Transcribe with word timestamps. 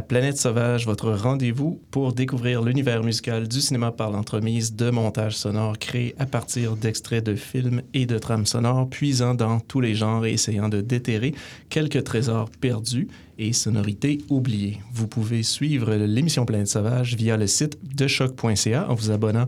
Planète 0.00 0.36
Sauvage, 0.36 0.84
votre 0.84 1.12
rendez-vous 1.12 1.80
pour 1.90 2.12
découvrir 2.12 2.62
l'univers 2.62 3.02
musical 3.02 3.48
du 3.48 3.60
cinéma 3.60 3.92
par 3.92 4.10
l'entremise 4.10 4.74
de 4.74 4.90
montages 4.90 5.36
sonores 5.36 5.78
créés 5.78 6.14
à 6.18 6.26
partir 6.26 6.76
d'extraits 6.76 7.24
de 7.24 7.34
films 7.34 7.82
et 7.94 8.04
de 8.04 8.18
trames 8.18 8.46
sonores, 8.46 8.88
puisant 8.88 9.34
dans 9.34 9.60
tous 9.60 9.80
les 9.80 9.94
genres 9.94 10.26
et 10.26 10.32
essayant 10.32 10.68
de 10.68 10.80
déterrer 10.80 11.34
quelques 11.68 12.04
trésors 12.04 12.50
perdus 12.50 13.08
et 13.38 13.52
sonorités 13.52 14.18
oubliées. 14.28 14.80
Vous 14.92 15.06
pouvez 15.06 15.42
suivre 15.42 15.94
l'émission 15.94 16.46
Planète 16.46 16.68
Sauvage 16.68 17.14
via 17.14 17.36
le 17.36 17.46
site 17.46 17.78
de 17.82 18.06
choc.ca 18.06 18.86
en 18.88 18.94
vous 18.94 19.10
abonnant 19.10 19.46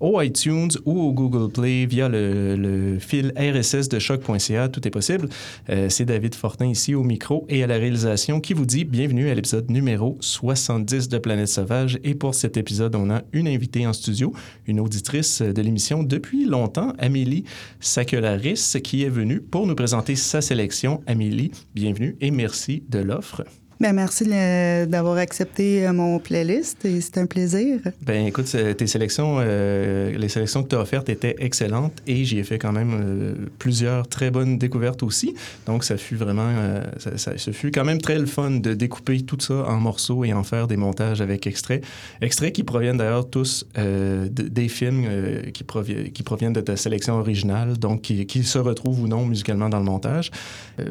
au 0.00 0.20
iTunes 0.20 0.70
ou 0.84 1.00
au 1.00 1.12
Google 1.12 1.50
Play 1.52 1.86
via 1.86 2.08
le, 2.08 2.98
fil 3.00 3.32
RSS 3.36 3.88
de 3.88 3.98
choc.ca. 3.98 4.68
Tout 4.68 4.86
est 4.86 4.90
possible. 4.90 5.28
Euh, 5.70 5.88
c'est 5.88 6.04
David 6.04 6.34
Fortin 6.34 6.66
ici 6.66 6.94
au 6.94 7.02
micro 7.02 7.46
et 7.48 7.62
à 7.62 7.66
la 7.66 7.76
réalisation 7.76 8.40
qui 8.40 8.54
vous 8.54 8.66
dit 8.66 8.84
bienvenue 8.84 9.30
à 9.30 9.34
l'épisode 9.34 9.70
numéro 9.70 10.16
70 10.20 11.08
de 11.08 11.18
Planète 11.18 11.48
Sauvage. 11.48 11.98
Et 12.04 12.14
pour 12.14 12.34
cet 12.34 12.56
épisode, 12.56 12.94
on 12.94 13.10
a 13.10 13.22
une 13.32 13.48
invitée 13.48 13.86
en 13.86 13.92
studio, 13.92 14.32
une 14.66 14.80
auditrice 14.80 15.42
de 15.42 15.62
l'émission 15.62 16.02
depuis 16.02 16.44
longtemps, 16.44 16.92
Amélie 16.98 17.44
Sakelaris, 17.80 18.78
qui 18.82 19.04
est 19.04 19.10
venue 19.10 19.40
pour 19.40 19.66
nous 19.66 19.74
présenter 19.74 20.16
sa 20.16 20.40
sélection. 20.40 21.02
Amélie, 21.06 21.50
bienvenue 21.74 22.16
et 22.20 22.30
merci 22.30 22.82
de 22.88 22.98
l'offre. 22.98 23.44
Ben, 23.80 23.92
merci 23.92 24.24
d'avoir 24.24 25.18
accepté 25.18 25.86
euh, 25.86 25.92
mon 25.92 26.18
playlist 26.18 26.84
et 26.84 27.00
c'est 27.00 27.16
un 27.18 27.26
plaisir. 27.26 27.78
Ben 28.02 28.26
écoute, 28.26 28.46
tes 28.46 28.86
sélections, 28.88 29.36
euh, 29.38 30.18
les 30.18 30.28
sélections 30.28 30.64
que 30.64 30.70
tu 30.70 30.74
as 30.74 30.80
offertes 30.80 31.08
étaient 31.08 31.36
excellentes 31.38 31.92
et 32.08 32.24
j'y 32.24 32.40
ai 32.40 32.42
fait 32.42 32.58
quand 32.58 32.72
même 32.72 32.90
euh, 32.92 33.34
plusieurs 33.60 34.08
très 34.08 34.32
bonnes 34.32 34.58
découvertes 34.58 35.04
aussi. 35.04 35.36
Donc 35.66 35.84
ça 35.84 35.96
fut 35.96 36.16
vraiment, 36.16 36.50
ça, 36.98 37.16
ça, 37.16 37.52
fut 37.52 37.70
quand 37.70 37.84
même 37.84 38.00
très 38.00 38.18
le 38.18 38.26
fun 38.26 38.50
de 38.50 38.74
découper 38.74 39.20
tout 39.20 39.38
ça 39.38 39.54
en 39.68 39.76
morceaux 39.76 40.24
et 40.24 40.32
en 40.32 40.42
faire 40.42 40.66
des 40.66 40.76
montages 40.76 41.20
avec 41.20 41.46
extraits. 41.46 41.84
Extraits 42.20 42.52
qui 42.52 42.64
proviennent 42.64 42.96
d'ailleurs 42.96 43.30
tous 43.30 43.64
des 43.76 44.68
films 44.68 45.06
qui 45.52 46.22
proviennent 46.22 46.52
de 46.52 46.60
ta 46.60 46.76
sélection 46.76 47.14
originale, 47.14 47.78
donc 47.78 48.02
qui, 48.02 48.26
qui, 48.26 48.42
se 48.42 48.58
retrouvent 48.58 49.02
ou 49.02 49.08
non 49.08 49.24
musicalement 49.24 49.68
dans 49.68 49.78
le 49.78 49.84
montage. 49.84 50.30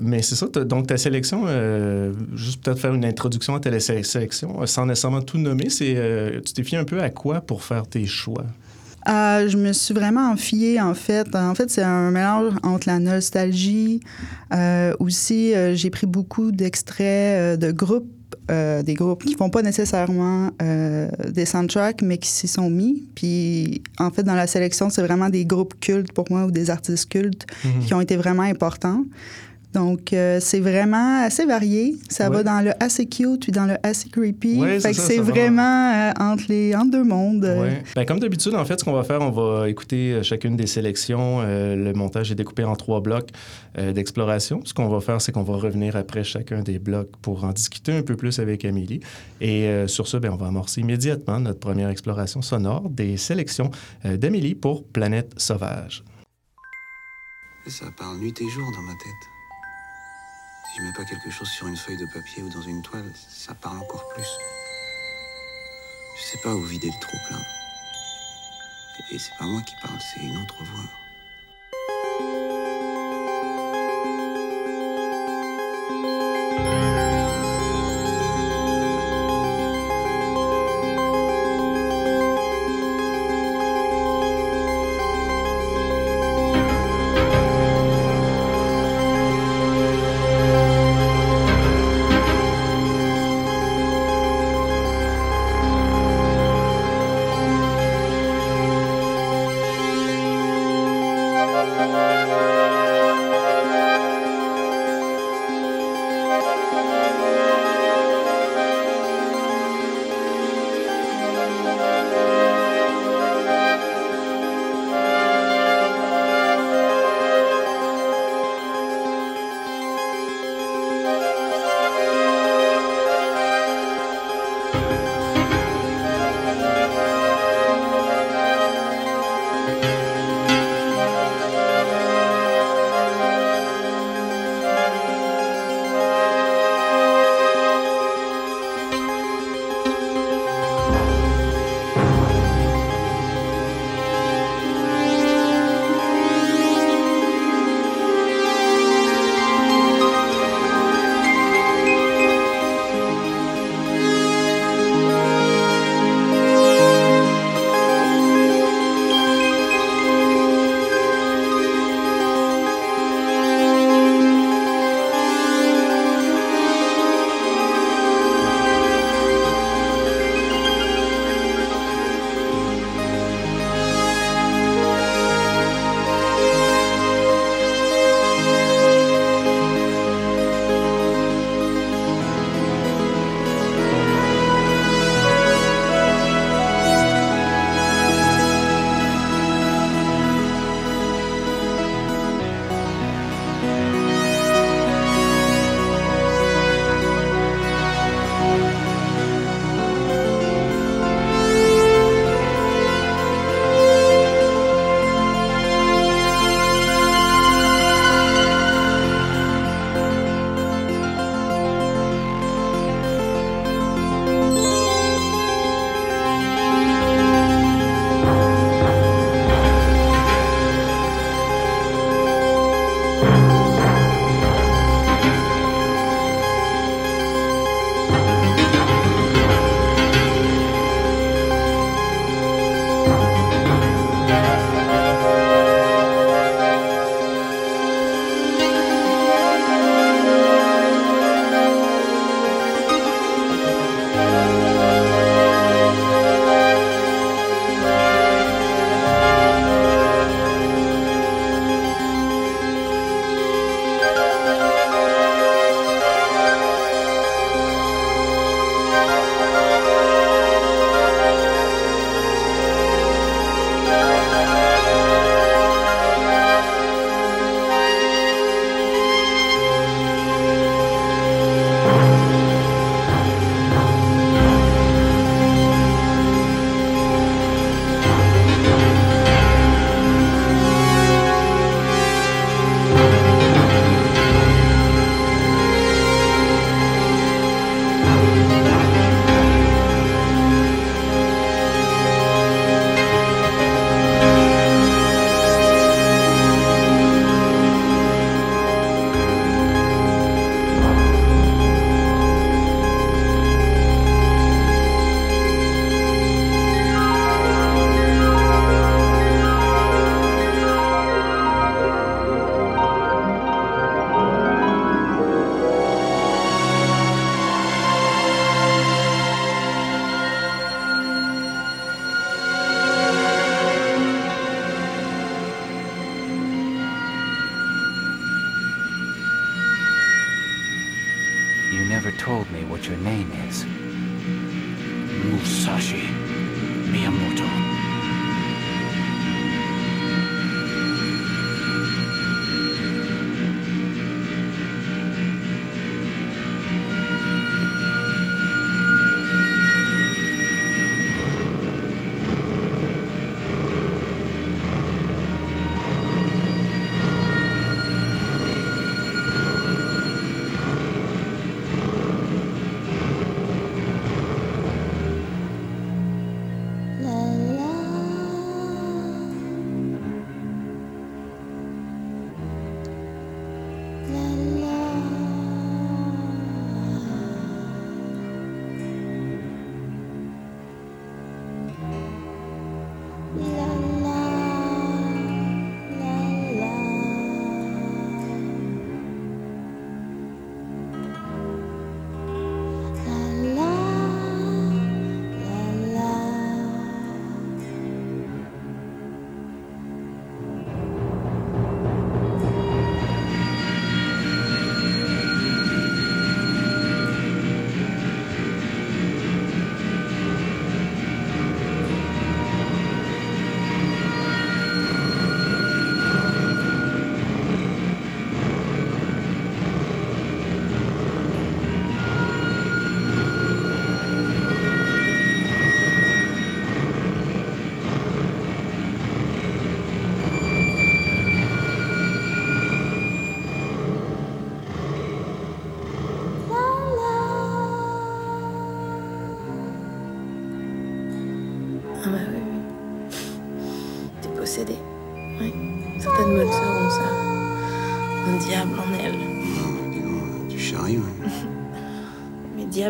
mais 0.02 0.22
c'est 0.22 0.36
ça, 0.36 0.48
donc 0.48 0.88
ta 0.88 0.98
sélection, 0.98 1.46
juste 2.34 2.64
peut-être 2.64 2.77
faire 2.78 2.94
une 2.94 3.06
introduction 3.06 3.56
à 3.56 3.60
ta 3.60 3.80
sélection, 3.80 4.62
euh, 4.62 4.66
sans 4.66 4.86
nécessairement 4.86 5.22
tout 5.22 5.38
nommer. 5.38 5.70
C'est, 5.70 5.96
euh, 5.96 6.42
tu 6.46 6.54
t'es 6.54 6.64
fié 6.64 6.78
un 6.78 6.84
peu 6.84 7.02
à 7.02 7.10
quoi 7.10 7.42
pour 7.42 7.64
faire 7.64 7.88
tes 7.88 8.06
choix? 8.06 8.46
Euh, 9.08 9.48
je 9.48 9.58
me 9.58 9.72
suis 9.72 9.94
vraiment 9.94 10.32
enfiée, 10.32 10.82
en 10.82 10.94
fait. 10.94 11.34
En 11.36 11.56
fait, 11.56 11.70
c'est 11.70 11.84
un 11.84 12.12
mélange 12.12 12.54
entre 12.64 12.88
la 12.88 13.00
nostalgie. 13.00 14.02
aussi, 15.00 15.54
j'ai 15.74 15.90
pris 15.90 16.08
beaucoup 16.08 16.52
d'extraits 16.52 17.58
de 17.58 17.72
groupes, 17.72 18.12
des 18.50 18.94
groupes 18.94 19.24
qui 19.24 19.36
font 19.36 19.50
pas 19.50 19.62
nécessairement 19.62 20.52
des 20.60 21.46
soundtracks, 21.46 22.02
mais 22.02 22.18
qui 22.18 22.28
s'y 22.28 22.50
sont 22.50 22.70
mis. 22.70 23.06
Puis, 23.16 23.82
en 23.98 24.12
fait, 24.12 24.24
dans 24.24 24.36
la 24.36 24.46
sélection, 24.46 24.90
c'est 24.90 25.04
vraiment 25.04 25.30
des 25.30 25.46
groupes 25.46 25.80
cultes 25.80 26.12
pour 26.12 26.26
moi 26.30 26.44
ou 26.44 26.52
des 26.52 26.70
artistes 26.70 27.08
cultes 27.08 27.46
mm-hmm. 27.46 27.86
qui 27.86 27.94
ont 27.94 28.02
été 28.02 28.18
vraiment 28.18 28.44
importants. 28.44 29.06
Donc, 29.78 30.12
euh, 30.12 30.40
c'est 30.42 30.60
vraiment 30.60 31.24
assez 31.24 31.46
varié. 31.46 31.96
Ça 32.10 32.32
va 32.32 32.42
dans 32.42 32.62
le 32.62 32.72
assez 32.84 33.06
cute 33.06 33.44
puis 33.44 33.52
dans 33.52 33.68
le 33.68 33.76
assez 33.84 34.10
creepy. 34.10 34.60
fait 34.80 34.90
que 34.90 34.98
c'est 34.98 35.20
vraiment 35.20 35.94
euh, 35.94 36.12
entre, 36.20 36.46
les, 36.50 36.76
entre 36.76 36.90
deux 36.90 37.04
mondes. 37.04 37.44
Ouais. 37.44 37.84
Ben, 37.96 38.04
comme 38.04 38.20
d'habitude, 38.20 38.56
en 38.56 38.66
fait, 38.66 38.80
ce 38.80 38.84
qu'on 38.84 38.94
va 38.94 39.04
faire, 39.04 39.22
on 39.22 39.30
va 39.30 39.70
écouter 39.70 40.14
euh, 40.14 40.24
chacune 40.24 40.56
des 40.56 40.66
sélections. 40.66 41.44
le 41.44 41.94
montage 41.94 42.32
est 42.32 42.36
découpé 42.36 42.64
en 42.64 42.76
trois 42.76 43.02
blocs 43.02 43.30
d'exploration. 43.78 44.62
Ce 44.64 44.74
qu'on 44.74 44.88
va 44.88 45.00
faire, 45.00 45.22
c'est 45.22 45.32
qu'on 45.32 45.44
va 45.44 45.56
revenir 45.58 45.96
après 45.96 46.24
chacun 46.24 46.62
des 46.62 46.80
blocs 46.80 47.12
pour 47.22 47.44
en 47.44 47.52
discuter 47.52 47.92
un 47.92 48.02
peu 48.02 48.16
plus 48.16 48.40
avec 48.40 48.66
Amélie. 48.66 49.02
Et 49.42 49.70
sur 49.86 50.08
ce, 50.08 50.18
ben, 50.18 50.32
on 50.32 50.38
va 50.38 50.48
amorcer 50.48 50.82
immédiatement 50.82 51.40
notre 51.40 51.60
première 51.60 51.90
exploration 51.90 52.42
sonore 52.42 52.90
des 52.90 53.18
sélections 53.18 53.70
d'Amélie 54.04 54.56
pour 54.56 54.88
Planète 54.88 55.34
Sauvage. 55.38 56.04
Ça 57.68 57.86
parle 57.98 58.18
nuit 58.18 58.34
et 58.40 58.50
jour 58.50 58.66
dans 58.72 58.82
ma 58.82 58.94
tête. 58.94 59.37
Si 60.68 60.80
je 60.80 60.84
mets 60.84 60.94
pas 60.94 61.06
quelque 61.06 61.30
chose 61.30 61.50
sur 61.50 61.68
une 61.68 61.78
feuille 61.78 61.98
de 61.98 62.06
papier 62.06 62.44
ou 62.44 62.50
dans 62.50 62.62
une 62.62 62.82
toile, 62.82 63.10
ça 63.16 63.54
parle 63.56 63.78
encore 63.78 64.08
plus. 64.10 64.28
Je 66.18 66.24
sais 66.24 66.38
pas 66.44 66.54
où 66.54 66.64
vider 66.64 66.88
le 66.88 67.00
trop 67.00 67.18
plein. 67.28 67.42
Et 69.12 69.20
c'est 69.20 69.38
pas 69.38 69.46
moi 69.46 69.62
qui 69.62 69.76
parle, 69.82 70.00
c'est 70.02 70.22
une 70.22 70.38
autre 70.38 70.64
voix. 70.64 71.07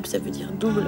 Ça 0.05 0.19
veut 0.19 0.29
dire 0.29 0.51
double. 0.51 0.85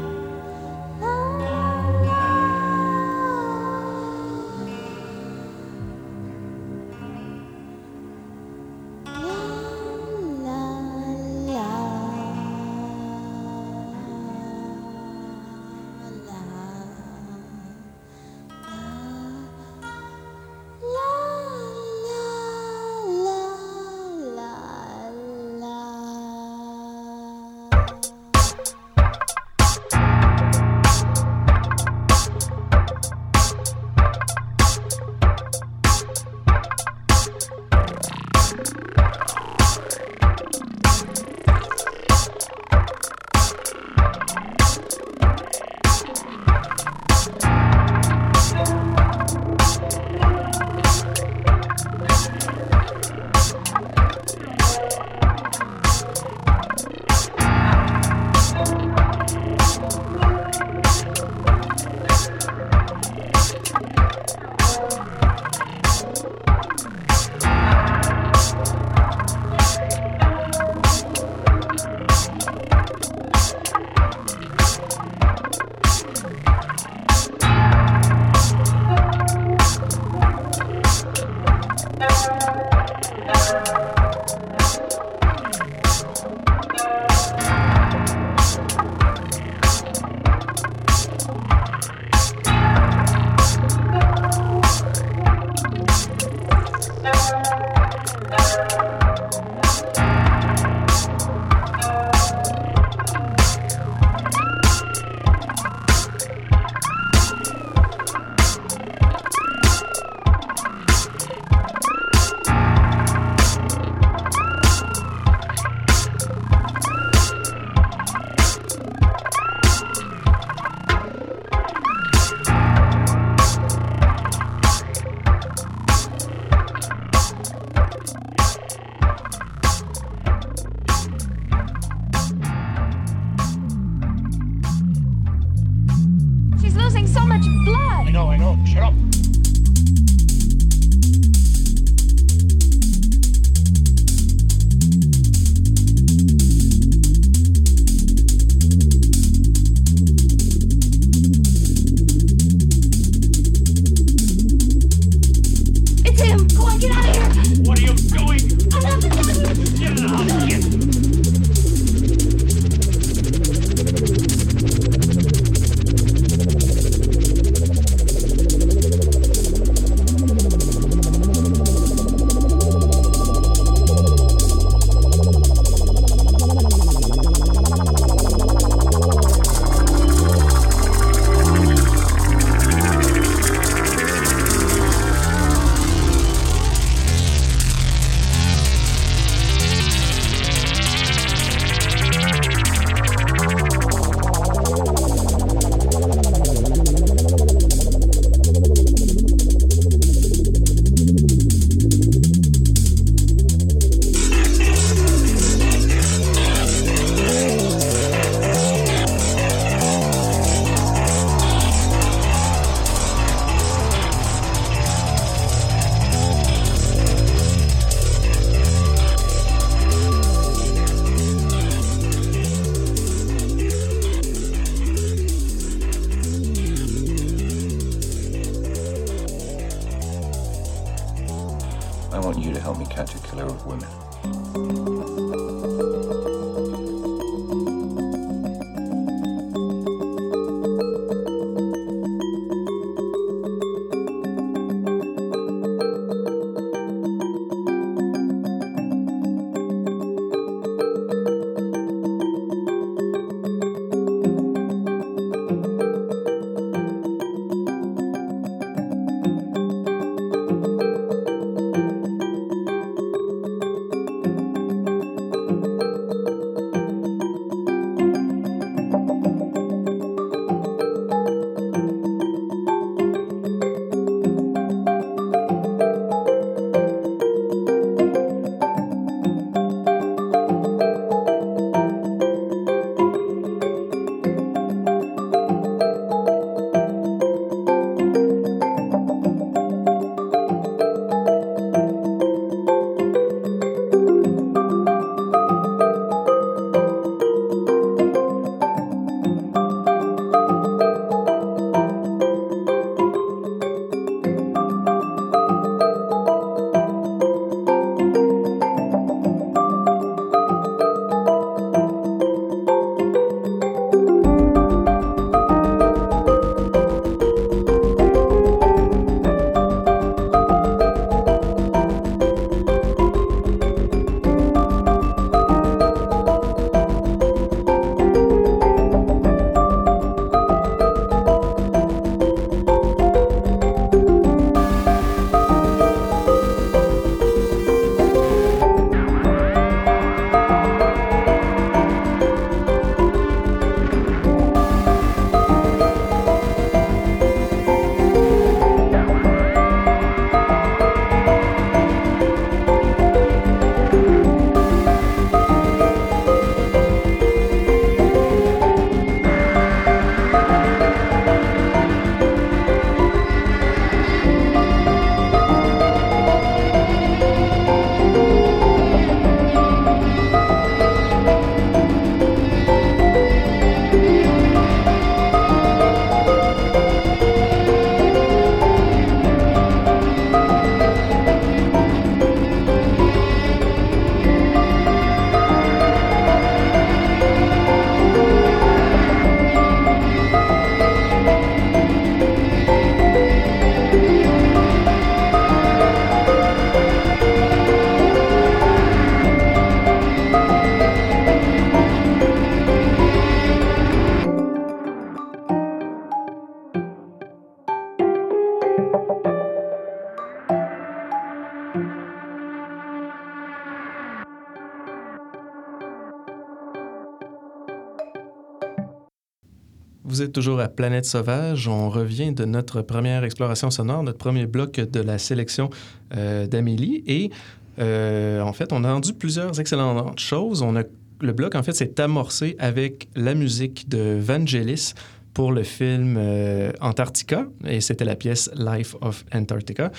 Toujours 420.32 420.60
à 420.60 420.68
Planète 420.68 421.06
Sauvage. 421.06 421.68
On 421.68 421.90
revient 421.90 422.32
de 422.32 422.46
notre 422.46 422.82
première 422.82 423.24
exploration 423.24 423.70
sonore, 423.70 424.04
notre 424.04 424.18
premier 424.18 424.46
bloc 424.46 424.80
de 424.80 425.00
la 425.00 425.18
sélection 425.18 425.70
euh, 426.16 426.48
d'Amélie. 426.48 427.04
Et 427.08 427.32
euh, 427.80 428.42
en 428.42 428.54
fait, 428.54 428.74
on 428.74 428.84
a 428.84 428.94
rendu 428.94 429.14
plusieurs 429.14 429.60
excellentes 429.60 430.20
choses. 430.20 430.62
On 430.62 430.76
a, 430.76 430.84
le 431.22 431.34
bloc, 431.34 431.56
en 431.56 431.64
fait, 431.64 431.74
s'est 431.74 432.00
amorcé 432.00 432.56
avec 432.60 433.10
la 433.16 433.36
musique 433.36 433.90
de 433.90 434.18
Vangelis 434.20 434.94
pour 435.34 435.52
le 435.52 435.64
film 435.64 436.16
euh, 436.18 436.72
Antarctica. 436.82 437.48
Et 437.66 437.82
c'était 437.82 438.06
la 438.06 438.16
pièce 438.16 438.50
Life 438.56 438.96
of 439.02 439.26
Antarctica. 439.34 439.92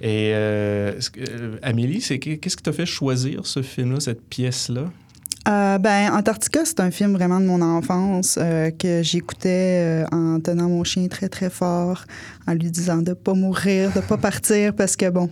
Et 0.00 0.34
Amélie, 1.62 2.00
qu'est-ce 2.00 2.56
qui 2.56 2.62
t'a 2.62 2.72
fait 2.72 2.86
choisir 2.86 3.46
ce 3.46 3.62
film-là, 3.62 4.00
cette 4.00 4.22
pièce-là? 4.22 4.90
Euh, 5.48 5.78
ben, 5.78 6.12
Antarctica, 6.12 6.64
c'est 6.64 6.78
un 6.78 6.92
film 6.92 7.14
vraiment 7.14 7.40
de 7.40 7.46
mon 7.46 7.62
enfance 7.62 8.38
euh, 8.40 8.70
que 8.70 9.02
j'écoutais 9.02 10.04
euh, 10.04 10.06
en 10.12 10.38
tenant 10.38 10.68
mon 10.68 10.84
chien 10.84 11.08
très, 11.08 11.28
très 11.28 11.50
fort, 11.50 12.04
en 12.46 12.52
lui 12.52 12.70
disant 12.70 12.98
de 12.98 13.12
pas 13.12 13.34
mourir, 13.34 13.90
de 13.92 14.00
pas 14.00 14.16
partir, 14.16 14.72
parce 14.72 14.94
que, 14.94 15.10
bon, 15.10 15.28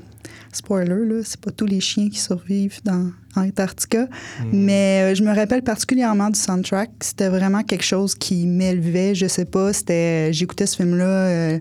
spoiler, 0.53 1.07
là, 1.07 1.21
c'est 1.25 1.41
pas 1.41 1.51
tous 1.51 1.67
les 1.67 1.81
chiens 1.81 2.09
qui 2.09 2.19
survivent 2.19 2.81
dans 2.85 3.11
Antarctica. 3.37 4.09
Mais 4.53 5.13
euh, 5.13 5.15
je 5.15 5.23
me 5.23 5.33
rappelle 5.35 5.63
particulièrement 5.63 6.31
du 6.31 6.39
soundtrack. 6.39 6.91
C'était 7.01 7.29
vraiment 7.29 7.63
quelque 7.63 7.85
chose 7.85 8.15
qui 8.17 8.47
m'élevait. 8.47 9.15
Je 9.15 9.27
sais 9.27 9.45
pas, 9.45 9.73
c'était... 9.73 10.33
J'écoutais 10.33 10.67
ce 10.67 10.77
film-là... 10.77 11.05
euh, 11.07 11.59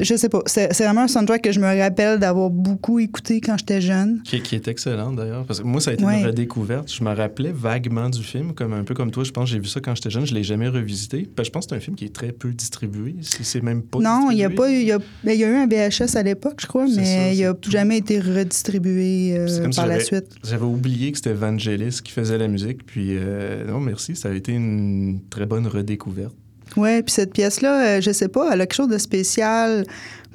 je 0.00 0.14
sais 0.16 0.30
pas. 0.30 0.40
C'est 0.46 0.72
vraiment 0.78 1.02
un 1.02 1.08
soundtrack 1.08 1.42
que 1.42 1.52
je 1.52 1.60
me 1.60 1.78
rappelle 1.78 2.18
d'avoir 2.18 2.48
beaucoup 2.48 2.98
écouté 2.98 3.42
quand 3.42 3.58
j'étais 3.58 3.82
jeune. 3.82 4.22
Qui, 4.24 4.40
qui 4.40 4.54
est 4.54 4.68
excellente 4.68 5.16
d'ailleurs. 5.16 5.44
Parce 5.44 5.60
que 5.60 5.66
moi, 5.66 5.82
ça 5.82 5.90
a 5.90 5.94
été 5.94 6.02
Ouais. 6.02 6.20
une 6.20 6.26
redécouverte. 6.26 6.90
Je 6.90 7.04
me 7.04 7.14
rappelais 7.14 7.52
vaguement 7.52 8.08
du 8.08 8.22
film, 8.22 8.54
comme 8.54 8.72
un 8.72 8.84
peu 8.84 8.94
comme 8.94 9.10
toi. 9.10 9.22
Je 9.22 9.32
pense 9.32 9.44
que 9.44 9.50
j'ai 9.50 9.58
vu 9.60 9.66
ça 9.66 9.80
quand 9.80 9.94
j'étais 9.94 10.08
jeune. 10.08 10.24
Je 10.24 10.34
l'ai 10.34 10.44
jamais 10.44 10.68
revisité. 10.68 11.28
Puis 11.36 11.44
je 11.44 11.50
pense 11.50 11.66
que 11.66 11.70
c'est 11.70 11.76
un 11.76 11.80
film 11.80 11.94
qui 11.94 12.06
est 12.06 12.14
très 12.14 12.32
peu 12.32 12.52
distribué. 12.52 13.16
C'est 13.20 13.62
même 13.62 13.82
pas. 13.82 13.98
Non, 13.98 14.30
il 14.30 14.38
y 14.38 14.44
a 14.44 14.48
pas 14.50 14.70
eu. 14.70 14.76
Il 14.76 14.86
y 14.86 14.92
a, 14.92 14.98
ben, 15.22 15.38
y 15.38 15.44
a 15.44 15.48
eu 15.48 15.54
un 15.56 15.66
VHS 15.66 16.16
à 16.16 16.22
l'époque, 16.22 16.56
je 16.62 16.66
crois, 16.66 16.86
mais 16.86 17.36
il 17.36 17.44
c'est 17.44 17.60
tout. 17.60 17.70
Jamais 17.76 17.98
été 17.98 18.20
redistribué 18.20 19.36
euh, 19.36 19.46
si 19.70 19.76
par 19.76 19.86
la 19.86 20.00
suite. 20.00 20.26
J'avais 20.44 20.64
oublié 20.64 21.10
que 21.12 21.18
c'était 21.18 21.32
Vangelis 21.32 22.00
qui 22.02 22.12
faisait 22.12 22.38
la 22.38 22.48
musique. 22.48 22.84
Puis 22.86 23.10
euh, 23.12 23.64
non, 23.66 23.80
merci. 23.80 24.16
Ça 24.16 24.30
a 24.30 24.32
été 24.32 24.52
une 24.52 25.20
très 25.30 25.46
bonne 25.46 25.66
redécouverte. 25.66 26.34
Ouais, 26.76 27.02
puis 27.02 27.12
cette 27.12 27.32
pièce-là, 27.32 27.96
euh, 27.96 28.00
je 28.00 28.10
sais 28.10 28.28
pas, 28.28 28.50
elle 28.52 28.60
a 28.60 28.66
quelque 28.66 28.76
chose 28.76 28.88
de 28.88 28.98
spécial 28.98 29.86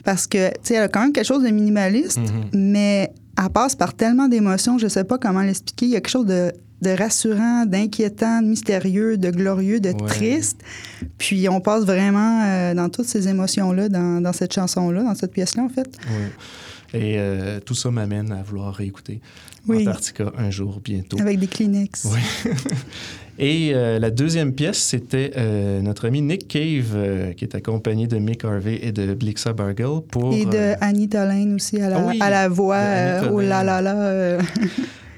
parce 0.03 0.25
que, 0.27 0.49
tu 0.49 0.55
sais, 0.63 0.73
elle 0.75 0.83
a 0.83 0.87
quand 0.87 1.01
même 1.01 1.11
quelque 1.13 1.27
chose 1.27 1.43
de 1.43 1.49
minimaliste, 1.49 2.17
Mhm. 2.19 2.49
mais 2.71 3.11
elle 3.37 3.49
passe 3.49 3.75
par 3.75 3.93
tellement 3.93 4.27
d'émotions, 4.27 4.77
je 4.77 4.87
sais 4.87 5.03
pas 5.03 5.17
comment 5.17 5.41
l'expliquer. 5.41 5.85
Il 5.87 5.91
y 5.91 5.95
a 5.95 6.01
quelque 6.01 6.09
chose 6.11 6.25
de 6.25 6.51
de 6.83 6.89
rassurant, 6.89 7.67
d'inquiétant, 7.67 8.41
de 8.41 8.47
mystérieux, 8.47 9.15
de 9.15 9.29
glorieux, 9.29 9.79
de 9.79 9.89
Ouais. 9.89 10.07
triste. 10.07 10.61
Puis 11.19 11.47
on 11.47 11.61
passe 11.61 11.83
vraiment 11.83 12.41
euh, 12.43 12.73
dans 12.73 12.89
toutes 12.89 13.05
ces 13.05 13.27
émotions-là, 13.27 13.87
dans, 13.87 14.19
dans 14.19 14.33
cette 14.33 14.51
chanson-là, 14.51 15.03
dans 15.03 15.13
cette 15.13 15.31
pièce-là, 15.31 15.61
en 15.61 15.69
fait. 15.69 15.85
Ouais. 16.09 16.31
Et 16.93 17.15
euh, 17.17 17.59
tout 17.59 17.75
ça 17.75 17.89
m'amène 17.91 18.31
à 18.31 18.43
vouloir 18.43 18.73
réécouter 18.73 19.21
Oui. 19.67 19.81
Antarctica 19.87 20.31
un 20.37 20.49
jour 20.51 20.81
bientôt. 20.83 21.19
Avec 21.19 21.39
des 21.39 21.47
Kleenex. 21.47 22.05
Oui. 22.13 22.51
Et 23.39 23.71
euh, 23.73 23.97
la 23.97 24.11
deuxième 24.11 24.53
pièce, 24.53 24.77
c'était 24.77 25.31
euh, 25.35 25.81
notre 25.81 26.05
ami 26.05 26.21
Nick 26.21 26.47
Cave, 26.47 26.91
euh, 26.93 27.33
qui 27.33 27.45
est 27.45 27.55
accompagné 27.55 28.05
de 28.05 28.17
Mick 28.19 28.43
Harvey 28.45 28.79
et 28.83 28.91
de 28.91 29.13
Blixa 29.15 29.53
Bargel 29.53 30.01
pour... 30.11 30.33
Et 30.33 30.45
de 30.45 31.15
Lane 31.15 31.55
aussi 31.55 31.79
à 31.81 31.89
la, 31.89 31.97
Ah 31.97 32.05
oui, 32.07 32.17
à 32.19 32.29
la 32.29 32.49
voix. 32.49 32.83
oh 33.31 33.39
là 33.39 33.63
Lane. 33.63 33.65
là 33.65 33.81
là. 33.81 34.01
euh. 34.03 34.41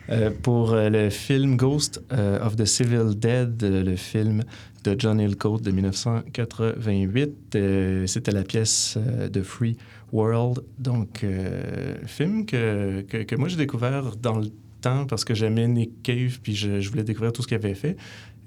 Euh, 0.10 0.32
pour 0.42 0.76
le 0.76 1.10
film 1.10 1.56
Ghost 1.56 2.02
of 2.12 2.58
the 2.58 2.66
Civil 2.66 3.16
Dead, 3.18 3.64
le 3.64 3.96
film 3.96 4.44
de 4.84 4.98
John 5.00 5.18
Hillcoat 5.18 5.60
de 5.60 5.72
1988. 5.72 7.56
Euh, 7.56 8.06
C'était 8.06 8.32
la 8.34 8.44
pièce 8.44 8.98
de 9.32 9.42
Free 9.42 9.78
World. 10.14 10.60
Donc, 10.78 11.24
euh, 11.24 11.96
film 12.06 12.46
que, 12.46 13.02
que, 13.02 13.24
que 13.24 13.36
moi 13.36 13.50
j'ai 13.50 13.58
découvert 13.58 14.16
dans 14.16 14.38
le 14.38 14.48
temps 14.80 15.06
parce 15.06 15.26
que 15.26 15.34
j'aimais 15.34 15.68
Nick 15.68 16.04
Cave 16.04 16.40
puis 16.42 16.56
je, 16.56 16.80
je 16.80 16.90
voulais 16.90 17.04
découvrir 17.04 17.34
tout 17.34 17.42
ce 17.42 17.48
qu'il 17.48 17.56
avait 17.58 17.74
fait. 17.74 17.98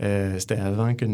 Euh, 0.02 0.38
C'était 0.38 0.56
avant 0.58 0.94
que 0.94 1.06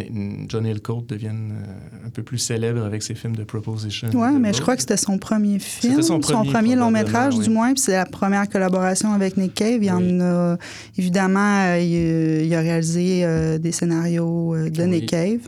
John 0.49 0.67
Hillcoat 0.67 1.05
devienne 1.07 1.53
euh, 1.55 2.07
un 2.09 2.11
peu 2.11 2.25
plus 2.25 2.38
célèbre 2.38 2.85
avec 2.85 3.05
ses 3.05 3.15
films 3.15 3.37
de 3.37 3.45
Proposition. 3.45 4.09
De 4.09 4.38
mais 4.41 4.53
je 4.53 4.61
crois 4.61 4.75
que 4.75 4.81
c'était 4.81 4.97
son 4.97 5.19
premier 5.19 5.61
film, 5.61 5.95
C'était 5.95 6.03
son 6.03 6.19
premier, 6.19 6.75
long 6.75 6.91
métrage 6.91 7.37
oui. 7.37 7.45
du 7.45 7.51
moins, 7.51 7.73
puis 7.75 7.81
c'est 7.81 7.93
la 7.93 8.07
première 8.07 8.49
collaboration 8.49 9.12
avec 9.12 9.37
Nick 9.37 9.55
Cave. 9.55 9.79
Il 9.83 9.85
y 9.85 9.91
en 9.93 10.21
a 10.21 10.57
évidemment, 10.99 11.77
il, 11.77 12.45
il 12.45 12.55
a 12.57 12.61
réalisé 12.61 13.59
des 13.61 13.71
scénarios 13.71 14.57
de 14.69 14.83
Oui. 14.83 14.88
Nick 14.88 15.09
Cave. 15.09 15.47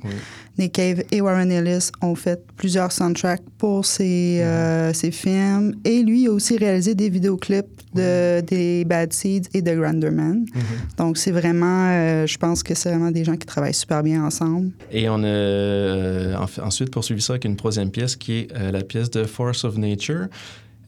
Nick 0.59 0.73
Cave 0.73 1.03
et 1.11 1.21
Warren 1.21 1.51
Ellis 1.51 1.91
ont 2.01 2.15
fait 2.15 2.41
plusieurs 2.57 2.93
soundtracks 2.93 3.43
pour 3.59 3.85
ses, 3.85 4.41
euh, 4.43 4.93
ses 4.93 5.11
films. 5.11 5.75
Et 5.85 6.03
lui 6.03 6.27
a 6.27 6.31
aussi 6.31 6.57
réalisé 6.57 6.95
des 6.95 7.09
vidéoclips 7.09 7.67
de, 7.95 8.41
des 8.41 8.85
Bad 8.85 9.13
Seeds 9.13 9.49
et 9.55 9.63
de 9.63 9.75
Granderman. 9.75 10.41
Mhm. 10.41 10.63
Donc, 10.99 11.19
c'est 11.19 11.31
vraiment, 11.31 11.89
euh, 11.91 12.27
je 12.27 12.37
pense 12.39 12.63
que 12.63 12.75
c'est 12.75 12.91
vraiment 12.91 13.11
des 13.11 13.25
gens 13.25 13.37
qui 13.37 13.47
travaillent 13.47 13.75
super 13.75 14.03
bien 14.03 14.25
ensemble. 14.25 14.71
Et 14.91 15.09
on 15.09 15.23
a 15.23 15.27
euh, 15.27 16.37
ensuite 16.63 16.91
poursuivi 16.91 17.23
ça 17.23 17.35
avec 17.35 17.45
une 17.45 17.57
troisième 17.57 17.91
pièce 17.91 18.17
qui 18.17 18.33
est 18.33 18.49
euh, 18.57 18.71
la 18.71 18.83
pièce 18.83 19.11
de 19.11 19.25
Force 19.25 19.65
of 19.65 19.77
Nature. 19.77 20.27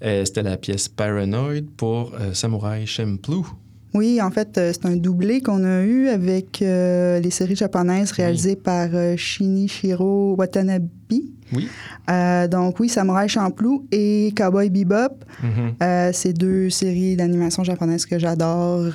C'était 0.02 0.42
la 0.42 0.58
pièce 0.58 0.88
Paranoid 0.88 1.62
pour 1.78 2.12
Samurai 2.34 2.84
Champloo. 2.84 3.46
Oui, 3.96 4.20
en 4.22 4.30
fait, 4.30 4.56
euh, 4.58 4.72
c'est 4.72 4.86
un 4.86 4.96
doublé 4.96 5.40
qu'on 5.40 5.64
a 5.64 5.82
eu 5.82 6.08
avec 6.08 6.60
euh, 6.62 7.18
les 7.20 7.30
séries 7.30 7.56
japonaises 7.56 8.12
réalisées 8.12 8.56
par 8.56 8.88
euh, 8.94 9.16
Shinichiro 9.16 10.34
Watanabe. 10.36 10.88
Oui. 11.52 11.68
Euh, 12.10 12.48
donc 12.48 12.80
oui, 12.80 12.88
Samurai 12.88 13.28
Champloo 13.28 13.84
et 13.92 14.32
Cowboy 14.36 14.68
Bebop. 14.68 15.24
Euh, 15.82 16.10
c'est 16.12 16.32
deux 16.32 16.70
séries 16.70 17.14
d'animation 17.16 17.62
japonaise 17.64 18.04
que 18.04 18.18
j'adore. 18.18 18.86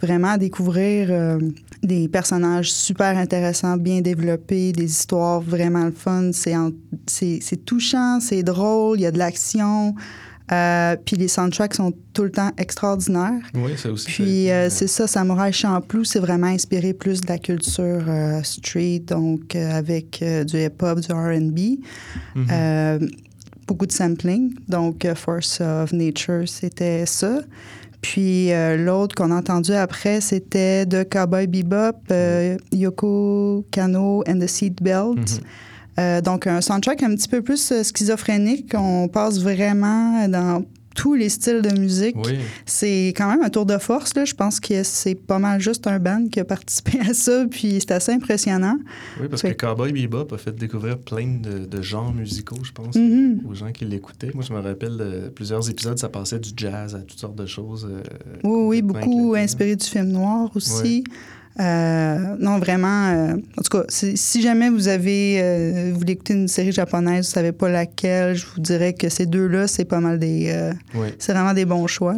Vraiment 0.00 0.36
découvrir 0.36 1.10
des 1.82 2.06
personnages 2.08 2.70
super 2.70 3.16
intéressants, 3.18 3.76
bien 3.76 4.00
développés, 4.00 4.70
des 4.72 4.84
histoires 4.84 5.40
vraiment 5.40 5.84
le 5.86 5.90
fun. 5.90 6.30
C'est 6.32 6.56
en- 6.56 6.70
c'est 7.06 7.38
c'est 7.42 7.64
touchant, 7.64 8.20
c'est 8.20 8.42
drôle, 8.44 8.98
il 9.00 9.02
y 9.02 9.06
a 9.06 9.10
de 9.10 9.18
l'action. 9.18 9.94
Euh, 10.50 10.96
puis 11.04 11.16
les 11.16 11.28
soundtracks 11.28 11.74
sont 11.74 11.92
tout 12.14 12.22
le 12.22 12.30
temps 12.30 12.50
extraordinaires. 12.56 13.42
Oui, 13.54 13.72
ça 13.76 13.90
aussi. 13.90 14.06
Puis 14.06 14.50
euh, 14.50 14.66
été, 14.66 14.74
c'est 14.74 14.86
ça, 14.86 15.06
Samurai 15.06 15.52
Champloo, 15.52 16.04
c'est 16.04 16.18
vraiment 16.20 16.46
inspiré 16.46 16.94
plus 16.94 17.20
de 17.20 17.28
la 17.28 17.38
culture 17.38 18.02
euh, 18.08 18.42
street, 18.42 19.00
donc 19.06 19.54
euh, 19.54 19.70
avec 19.78 20.22
euh, 20.22 20.44
du 20.44 20.56
hip-hop, 20.56 21.00
du 21.00 21.12
R&B, 21.12 21.58
Mhm. 22.34 22.46
euh, 22.50 22.98
beaucoup 23.66 23.86
de 23.86 23.92
sampling. 23.92 24.54
Donc 24.68 25.04
euh, 25.04 25.14
Force 25.14 25.60
of 25.60 25.92
Nature, 25.92 26.44
c'était 26.48 27.04
ça. 27.06 27.40
Puis 28.00 28.52
euh, 28.52 28.76
l'autre 28.76 29.14
qu'on 29.16 29.30
a 29.32 29.36
entendu 29.36 29.72
après, 29.72 30.20
c'était 30.20 30.86
de 30.86 31.02
Cowboy 31.02 31.46
Bebop, 31.48 31.96
euh, 32.10 32.56
Yoko 32.72 33.66
Kano 33.70 34.22
and 34.28 34.38
the 34.38 34.46
Seat 34.46 34.82
Belt. 34.82 35.18
Mhm. 35.18 35.40
Euh, 35.98 36.20
donc, 36.20 36.46
un 36.46 36.60
soundtrack 36.60 37.02
un 37.02 37.14
petit 37.14 37.28
peu 37.28 37.42
plus 37.42 37.72
euh, 37.72 37.82
schizophrénique. 37.82 38.72
On 38.74 39.08
passe 39.08 39.40
vraiment 39.40 40.28
dans 40.28 40.64
tous 40.94 41.14
les 41.14 41.28
styles 41.28 41.62
de 41.62 41.78
musique. 41.78 42.16
Oui. 42.24 42.38
C'est 42.66 43.08
quand 43.16 43.28
même 43.30 43.42
un 43.42 43.50
tour 43.50 43.66
de 43.66 43.78
force. 43.78 44.14
Là. 44.16 44.24
Je 44.24 44.34
pense 44.34 44.58
que 44.58 44.82
c'est 44.82 45.14
pas 45.14 45.38
mal 45.38 45.60
juste 45.60 45.86
un 45.86 46.00
band 46.00 46.26
qui 46.30 46.40
a 46.40 46.44
participé 46.44 46.98
à 47.08 47.14
ça, 47.14 47.44
puis 47.48 47.78
c'est 47.80 47.92
assez 47.92 48.10
impressionnant. 48.12 48.76
Oui, 49.20 49.28
parce 49.28 49.42
Fait- 49.42 49.54
que 49.54 49.64
Cowboy 49.66 49.92
Bebop 49.92 50.32
a 50.34 50.38
fait 50.38 50.54
découvrir 50.56 50.98
plein 50.98 51.38
de, 51.40 51.66
de 51.66 51.82
genres 51.82 52.12
musicaux, 52.12 52.56
je 52.64 52.72
pense, 52.72 52.96
Mhm. 52.96 53.42
aux 53.48 53.54
gens 53.54 53.70
qui 53.70 53.84
l'écoutaient. 53.84 54.30
Moi, 54.34 54.42
je 54.48 54.52
me 54.52 54.58
rappelle 54.60 54.96
de 54.96 55.28
plusieurs 55.28 55.68
épisodes, 55.70 55.98
ça 55.98 56.08
passait 56.08 56.40
du 56.40 56.50
jazz 56.56 56.96
à 56.96 56.98
toutes 57.00 57.20
sortes 57.20 57.36
de 57.36 57.46
choses. 57.46 57.88
euh, 57.88 58.02
Oui, 58.42 58.66
oui, 58.66 58.82
beaucoup 58.82 59.34
inspiré 59.36 59.76
du 59.76 59.86
film 59.86 60.06
noir 60.08 60.50
aussi. 60.56 61.04
Euh, 61.60 62.36
non, 62.38 62.58
vraiment. 62.58 63.08
euh, 63.08 63.32
en 63.56 63.62
tout 63.62 63.78
cas, 63.78 63.84
si 63.88 64.16
si 64.16 64.42
jamais 64.42 64.70
vous 64.70 64.86
avez, 64.88 65.40
euh, 65.42 65.90
vous 65.92 65.98
voulez 65.98 66.12
écouter 66.12 66.34
une 66.34 66.46
série 66.48 66.70
japonaise, 66.72 67.26
vous 67.26 67.32
savez 67.32 67.52
pas 67.52 67.68
laquelle, 67.68 68.36
je 68.36 68.46
vous 68.46 68.60
dirais 68.60 68.92
que 68.94 69.08
ces 69.08 69.26
deux-là, 69.26 69.66
c'est 69.66 69.84
pas 69.84 70.00
mal 70.00 70.18
des, 70.18 70.50
euh, 70.50 70.72
Oui. 70.94 71.08
c'est 71.18 71.32
vraiment 71.32 71.54
des 71.54 71.64
bons 71.64 71.86
choix. 71.88 72.16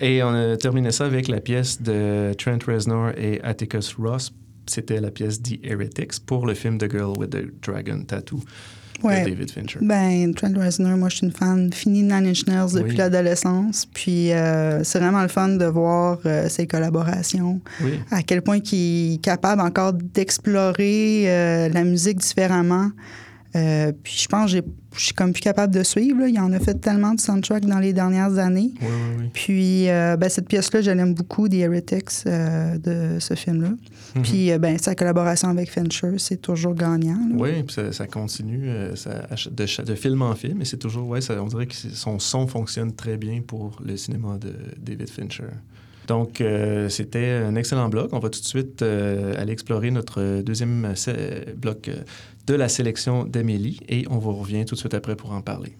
Et 0.00 0.22
on 0.22 0.32
a 0.34 0.56
terminé 0.56 0.90
ça 0.90 1.04
avec 1.04 1.28
la 1.28 1.40
pièce 1.40 1.82
de 1.82 2.32
Trent 2.38 2.58
Reznor 2.66 3.10
et 3.18 3.40
Atticus 3.42 3.94
Ross. 3.98 4.32
C'était 4.66 5.00
la 5.00 5.10
pièce 5.10 5.42
The 5.42 5.58
Heretics 5.64 6.20
pour 6.26 6.46
le 6.46 6.54
film 6.54 6.78
The 6.78 6.90
Girl 6.90 7.12
with 7.18 7.30
the 7.30 7.46
Dragon 7.62 8.02
Tattoo 8.06 8.40
Ouais. 9.02 9.24
de 9.24 9.30
David 9.30 9.50
Fincher. 9.50 9.78
Ben, 9.82 10.34
Trent 10.34 10.52
Reznor, 10.56 10.96
moi, 10.96 11.08
je 11.08 11.16
suis 11.18 11.26
une 11.26 11.32
fan 11.32 11.72
finie 11.72 12.02
de 12.02 12.12
Nine 12.12 12.26
Inch 12.26 12.46
Nails 12.46 12.72
depuis 12.74 12.90
Oui. 12.90 12.96
l'adolescence. 12.96 13.86
Puis, 13.94 14.32
euh, 14.32 14.82
c'est 14.84 14.98
vraiment 14.98 15.22
le 15.22 15.28
fun 15.28 15.48
de 15.50 15.64
voir 15.66 16.18
euh, 16.26 16.48
ses 16.48 16.66
collaborations, 16.66 17.60
Oui. 17.82 18.00
à 18.10 18.22
quel 18.22 18.42
point 18.42 18.58
il 18.72 19.14
est 19.14 19.22
capable 19.22 19.60
encore 19.60 19.92
d'explorer 19.92 21.24
euh, 21.26 21.68
la 21.68 21.84
musique 21.84 22.18
différemment. 22.18 22.90
Euh, 23.56 23.92
puis, 24.02 24.18
je 24.22 24.28
pense 24.28 24.52
que 24.52 24.60
je 24.94 25.04
suis 25.04 25.14
comme 25.14 25.32
plus 25.32 25.40
capable 25.40 25.74
de 25.74 25.82
suivre. 25.82 26.20
là. 26.20 26.28
Il 26.28 26.38
en 26.38 26.52
a 26.52 26.58
fait 26.58 26.74
tellement 26.74 27.14
de 27.14 27.20
soundtracks 27.20 27.64
dans 27.64 27.78
les 27.78 27.92
dernières 27.92 28.38
années. 28.38 28.72
Oui, 28.80 28.86
oui, 28.88 29.16
oui. 29.20 29.30
Puis, 29.32 29.88
euh, 29.88 30.16
ben, 30.16 30.28
cette 30.28 30.48
pièce-là, 30.48 30.82
je 30.82 30.90
l'aime 30.90 31.14
beaucoup, 31.14 31.48
The 31.48 31.54
Heretics, 31.54 32.26
euh, 32.26 32.76
de 32.78 33.18
ce 33.18 33.34
film-là. 33.34 33.70
Mhm. 34.16 34.22
Puis, 34.22 34.58
ben, 34.58 34.78
sa 34.78 34.94
collaboration 34.94 35.48
avec 35.48 35.70
Fincher, 35.70 36.18
c'est 36.18 36.40
toujours 36.42 36.74
gagnant. 36.74 37.18
là. 37.28 37.36
Oui, 37.36 37.62
puis 37.62 37.74
ça, 37.74 37.92
ça 37.92 38.06
continue 38.06 38.68
ça- 38.96 39.26
de, 39.50 39.94
film 39.94 40.22
en 40.22 40.34
film, 40.34 40.60
et 40.60 40.64
c'est 40.64 40.76
toujours, 40.76 41.08
ouais, 41.08 41.20
ça, 41.20 41.42
on 41.42 41.46
dirait 41.46 41.66
que 41.66 41.74
son 41.74 42.18
son 42.18 42.46
fonctionne 42.46 42.92
très 42.92 43.16
bien 43.16 43.40
pour 43.46 43.80
le 43.84 43.96
cinéma 43.96 44.38
de 44.38 44.52
David 44.80 45.08
Fincher. 45.08 45.44
Donc, 46.08 46.40
euh, 46.40 46.88
c'était 46.88 47.42
un 47.46 47.54
excellent 47.54 47.88
bloc. 47.90 48.08
On 48.12 48.18
va 48.18 48.30
tout 48.30 48.40
de 48.40 48.44
suite 48.44 48.80
euh, 48.80 49.34
aller 49.38 49.52
explorer 49.52 49.90
notre 49.90 50.40
deuxième 50.40 50.94
bloc 51.56 51.88
euh, 51.88 51.96
de 52.48 52.54
la 52.54 52.70
sélection 52.70 53.24
d'Amélie, 53.24 53.78
et 53.88 54.06
on 54.08 54.16
vous 54.16 54.32
revient 54.32 54.64
tout 54.64 54.74
de 54.74 54.80
suite 54.80 54.94
après 54.94 55.16
pour 55.16 55.32
en 55.32 55.42
parler. 55.42 55.76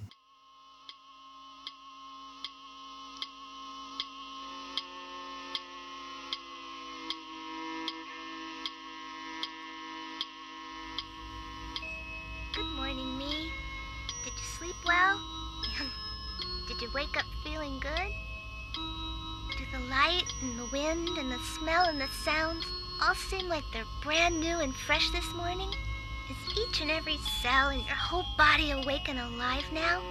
Smell 21.59 21.87
and 21.89 22.01
the 22.01 22.09
sounds 22.25 22.65
all 23.03 23.15
seem 23.15 23.49
like 23.49 23.65
they're 23.73 23.85
brand 24.03 24.39
new 24.39 24.59
and 24.59 24.75
fresh 24.75 25.11
this 25.11 25.27
morning? 25.35 25.71
Is 26.31 26.59
each 26.59 26.83
and 26.83 26.91
every 26.91 27.17
cell 27.41 27.71
in 27.71 27.79
your 27.81 27.97
whole 27.97 28.27
body 28.37 28.73
awake 28.73 29.09
and 29.09 29.19
alive 29.19 29.65
now? 29.73 30.03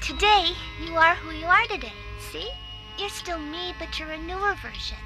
Today, 0.00 0.50
you 0.84 0.96
are 0.96 1.14
who 1.14 1.30
you 1.30 1.46
are 1.46 1.64
today. 1.68 1.92
See? 2.18 2.50
You're 2.98 3.08
still 3.08 3.38
me, 3.38 3.72
but 3.78 4.00
you're 4.00 4.10
a 4.10 4.18
newer 4.18 4.54
version. 4.54 4.98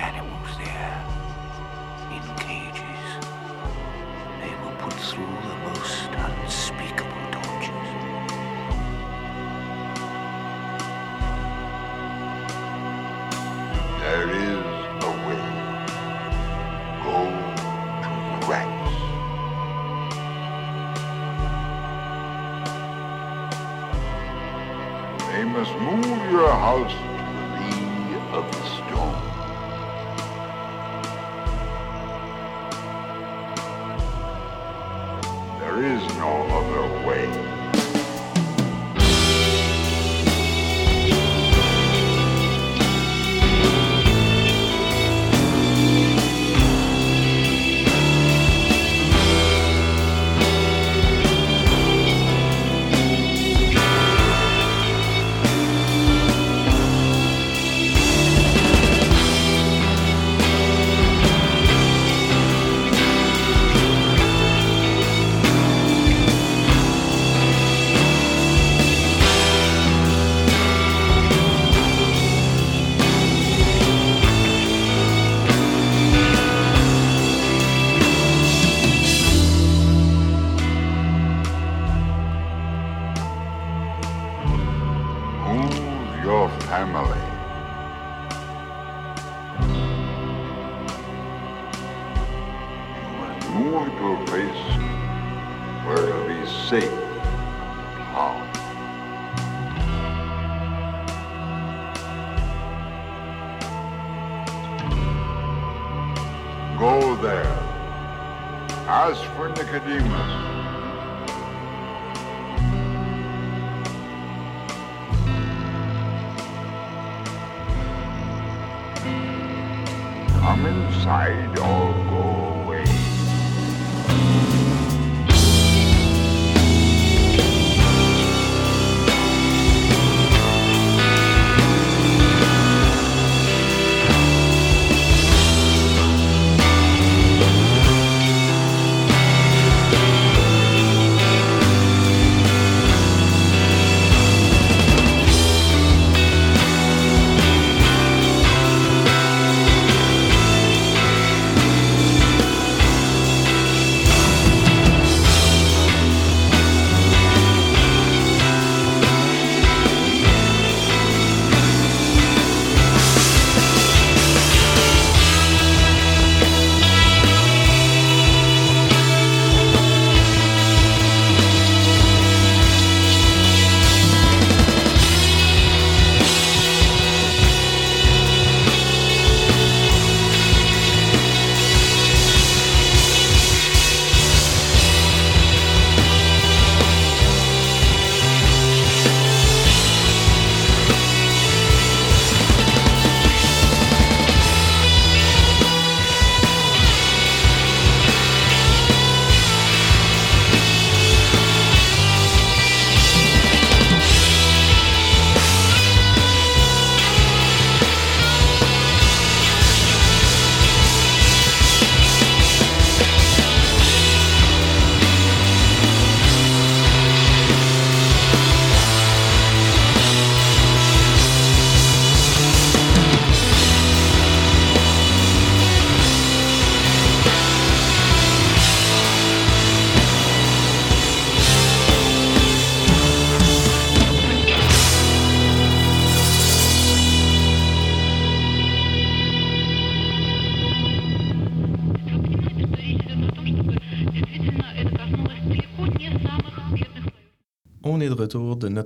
animals 0.00 0.56
there 0.56 1.04
in 2.10 2.22
cages. 2.36 3.04
They 4.40 4.54
were 4.64 4.76
put 4.78 4.94
through 4.94 5.36
the 5.48 5.56
most 5.68 6.10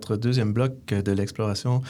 notre 0.05 0.21
deuxième 0.21 0.53
bloc 0.53 0.73
de 0.89 1.13
l'exploration 1.13 1.81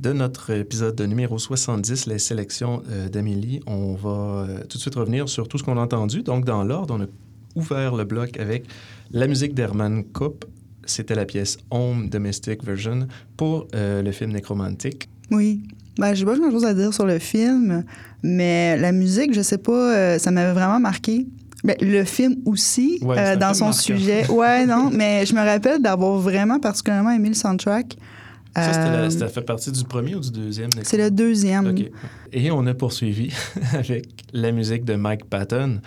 de 0.00 0.12
notre 0.12 0.50
épisode 0.50 1.00
numéro 1.02 1.38
70, 1.38 2.06
les 2.06 2.18
sélections 2.18 2.82
euh, 2.90 3.08
d'Amélie. 3.08 3.60
On 3.66 3.94
va 3.94 4.08
euh, 4.10 4.58
tout 4.68 4.76
de 4.76 4.82
suite 4.82 4.96
revenir 4.96 5.28
sur 5.28 5.46
tout 5.46 5.56
ce 5.56 5.62
qu'on 5.62 5.76
a 5.76 5.80
entendu. 5.80 6.22
Donc, 6.22 6.44
dans 6.44 6.64
l'ordre, 6.64 6.96
on 6.98 7.02
a 7.02 7.06
ouvert 7.54 7.94
le 7.94 8.02
bloc 8.02 8.36
avec 8.40 8.64
la 9.12 9.28
musique 9.28 9.54
d'Herman 9.54 10.02
Kopp. 10.02 10.46
C'était 10.84 11.14
la 11.14 11.26
pièce 11.26 11.58
Home 11.70 12.08
Domestic 12.08 12.64
Version 12.64 13.06
pour 13.36 13.68
euh, 13.76 14.02
le 14.02 14.10
film 14.10 14.32
Nécromantique. 14.32 15.08
Oui. 15.30 15.62
Ben, 15.96 16.12
j'ai 16.14 16.24
pas 16.24 16.36
grand 16.36 16.50
chose 16.50 16.64
à 16.64 16.74
dire 16.74 16.92
sur 16.92 17.06
le 17.06 17.20
film, 17.20 17.84
mais 18.24 18.76
la 18.78 18.90
musique, 18.90 19.32
je 19.32 19.42
sais 19.42 19.58
pas, 19.58 20.18
ça 20.18 20.32
m'avait 20.32 20.54
vraiment 20.54 20.80
marqué. 20.80 21.26
Ben, 21.62 21.76
le 21.80 22.04
film 22.04 22.36
aussi, 22.46 22.98
Ouais, 23.02 23.16
euh, 23.18 23.36
dans 23.36 23.52
son 23.54 23.72
sujet. 23.72 24.26
Ouais, 24.30 24.64
non, 24.66 24.90
mais 24.92 25.26
je 25.26 25.34
me 25.34 25.40
rappelle 25.40 25.82
d'avoir 25.82 26.16
vraiment 26.18 26.58
particulièrement 26.58 27.10
aimé 27.10 27.28
le 27.28 27.34
soundtrack. 27.34 27.96
Ça, 28.56 28.72
la- 28.72 28.86
Euh, 29.02 29.10
ça 29.10 29.28
fait 29.28 29.42
partie 29.42 29.70
du 29.70 29.84
premier 29.84 30.14
ou 30.16 30.20
du 30.20 30.30
deuxième? 30.30 30.70
c'est 30.82 30.96
le 30.96 31.10
deuxième. 31.10 31.72
Et 32.32 32.50
on 32.50 32.66
a 32.66 32.74
poursuivi 32.74 33.32
avec 33.74 34.08
la 34.32 34.50
musique 34.52 34.84
de 34.84 34.94
Mike 34.94 35.26
Patton, 35.26 35.80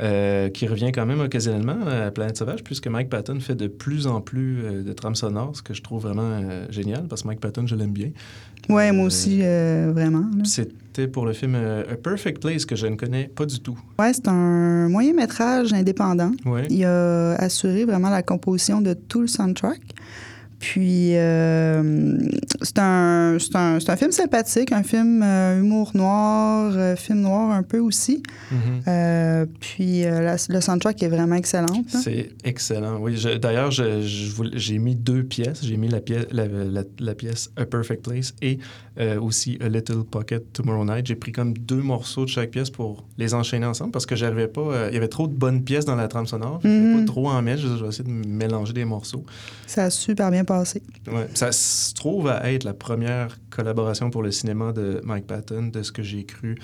euh, 0.00 0.48
qui 0.48 0.66
revient 0.66 0.90
quand 0.92 1.06
même 1.06 1.20
occasionnellement 1.20 1.86
à 1.86 2.10
Planète 2.10 2.36
Sauvage, 2.36 2.64
puisque 2.64 2.88
Mike 2.88 3.08
Patton 3.08 3.38
fait 3.38 3.54
de 3.54 3.68
plus 3.68 4.08
en 4.08 4.20
plus 4.20 4.64
euh, 4.64 4.82
de 4.82 4.92
trames 4.92 5.14
sonores, 5.14 5.56
ce 5.56 5.62
que 5.62 5.72
je 5.72 5.82
trouve 5.82 6.02
vraiment 6.02 6.22
euh, 6.42 6.66
génial, 6.70 7.04
parce 7.06 7.22
que 7.22 7.28
Mike 7.28 7.40
Patton, 7.40 7.66
je 7.66 7.76
l'aime 7.76 7.92
bien. 7.92 8.10
Ouais, 8.68 8.90
moi 8.92 9.04
aussi, 9.04 9.40
vraiment. 9.40 10.24
C'était 10.44 11.06
pour 11.06 11.26
le 11.26 11.32
film 11.32 11.54
A 11.54 11.94
Perfect 11.96 12.40
Place, 12.40 12.64
que 12.64 12.74
je 12.74 12.86
ne 12.86 12.96
connais 12.96 13.28
pas 13.28 13.44
du 13.44 13.60
tout. 13.60 13.78
Ouais, 13.98 14.12
c'est 14.12 14.26
un 14.26 14.88
moyen 14.88 15.12
métrage 15.12 15.72
indépendant. 15.72 16.32
Ouais. 16.46 16.66
Il 16.70 16.84
a 16.84 17.34
assuré 17.34 17.84
vraiment 17.84 18.08
la 18.08 18.22
composition 18.22 18.80
de 18.80 18.94
tout 18.94 19.20
le 19.20 19.26
soundtrack. 19.26 19.80
Puis, 20.64 21.14
euh, 21.16 22.16
c'est 22.62 22.78
un, 22.78 23.36
un, 23.54 23.78
un 23.86 23.96
film 23.96 24.12
sympathique, 24.12 24.72
un 24.72 24.82
film 24.82 25.22
euh, 25.22 25.58
humour 25.60 25.90
noir, 25.92 26.72
euh, 26.74 26.96
film 26.96 27.20
noir 27.20 27.50
un 27.50 27.62
peu 27.62 27.78
aussi. 27.80 28.22
Mhm. 28.50 28.58
Euh, 28.88 29.44
puis, 29.60 30.06
euh, 30.06 30.22
la- 30.22 30.36
le 30.48 30.60
soundtrack 30.62 31.02
est 31.02 31.08
vraiment 31.08 31.34
excellent. 31.36 31.82
C'est 31.88 32.30
excellent. 32.44 32.98
Oui, 32.98 33.22
d'ailleurs, 33.42 33.70
j'ai 33.72 34.78
mis 34.78 34.96
deux 34.96 35.22
pièces. 35.22 35.60
J'ai 35.62 35.76
mis 35.76 35.88
la 35.88 36.00
pièce, 36.00 36.24
la, 36.30 36.46
la- 36.46 36.82
la 36.98 37.14
pièce 37.14 37.50
A 37.56 37.66
Perfect 37.66 38.02
Place 38.08 38.32
et 38.40 38.58
aussi 39.20 39.58
A 39.60 39.68
Little 39.68 40.04
Pocket 40.10 40.50
Tomorrow 40.54 40.84
Night. 40.86 41.06
J'ai 41.06 41.16
pris 41.16 41.32
comme 41.32 41.52
deux 41.52 41.82
morceaux 41.82 42.24
de 42.24 42.30
chaque 42.30 42.50
pièce 42.52 42.70
pour 42.70 43.04
les 43.18 43.34
enchaîner 43.34 43.66
ensemble 43.66 43.90
parce 43.90 44.06
que 44.06 44.16
j'arrivais 44.16 44.48
pas. 44.48 44.88
il 44.88 44.94
y 44.94 44.96
avait 44.96 45.08
trop 45.08 45.26
de 45.28 45.34
bonnes 45.34 45.62
pièces 45.62 45.84
dans 45.84 45.96
la 45.96 46.08
trame 46.08 46.26
sonore. 46.26 46.60
Je 46.62 46.68
ne 46.68 46.94
Mhm. 46.94 47.00
pas 47.00 47.04
trop 47.12 47.28
en 47.28 47.42
mettre. 47.42 47.60
Je 47.60 47.68
vais 47.82 47.88
essayer 47.88 48.04
de 48.04 48.26
mélanger 48.28 48.72
des 48.72 48.84
morceaux. 48.86 49.24
Ça 49.66 49.84
a 49.84 49.90
super 49.90 50.30
bien 50.30 50.44
passé. 50.44 50.53
Ouais. 51.06 51.28
Ça 51.34 51.52
se 51.52 51.94
trouve 51.94 52.28
à 52.28 52.52
être 52.52 52.64
la 52.64 52.74
première 52.74 53.38
collaboration 53.50 54.10
pour 54.10 54.22
le 54.22 54.30
cinéma 54.30 54.72
de 54.72 55.00
Mike 55.04 55.26
Patton, 55.26 55.68
de 55.68 55.82
ce 55.82 55.92
que 55.92 56.02
j'ai 56.02 56.24
cru 56.24 56.56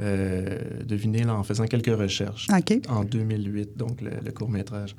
euh, 0.00 0.58
deviner 0.84 1.24
là, 1.24 1.34
en 1.34 1.42
faisant 1.42 1.66
quelques 1.66 1.96
recherches 1.96 2.48
en 2.88 3.04
2008, 3.04 3.76
donc 3.76 4.00
le, 4.00 4.10
le 4.24 4.32
court-métrage. 4.32 4.94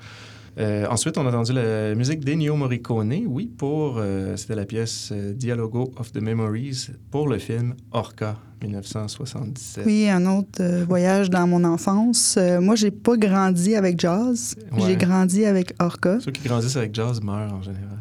Euh, 0.60 0.88
ensuite, 0.90 1.18
on 1.18 1.26
a 1.26 1.30
entendu 1.30 1.54
la 1.54 1.94
musique 1.94 2.26
d'Ennio 2.26 2.56
Morricone, 2.56 3.14
oui, 3.28 3.52
pour, 3.58 3.98
euh, 3.98 4.36
c'était 4.38 4.56
la 4.56 4.66
pièce 4.66 5.12
Dialogo 5.12 5.92
of 5.98 6.12
the 6.12 6.22
Memories 6.22 6.88
pour 7.12 7.28
le 7.28 7.38
film 7.38 7.76
Orca, 7.92 8.38
1977. 8.64 9.84
Oui, 9.86 10.10
un 10.10 10.26
autre 10.26 10.62
euh, 10.62 10.84
voyage 10.84 11.30
dans 11.30 11.46
mon 11.46 11.64
enfance. 11.64 12.40
Moi, 12.60 12.76
j'ai 12.76 12.90
pas 12.90 13.18
grandi 13.18 13.76
avec 13.76 14.00
jazz. 14.00 14.56
Ouais. 14.72 14.82
J'ai 14.88 14.96
grandi 14.96 15.46
avec 15.46 15.74
Orca. 15.80 16.20
Ceux 16.22 16.32
qui 16.32 16.48
grandissent 16.48 16.78
avec 16.78 16.96
jazz 16.96 17.22
meurent 17.22 17.54
en 17.54 17.62
général. 17.62 17.97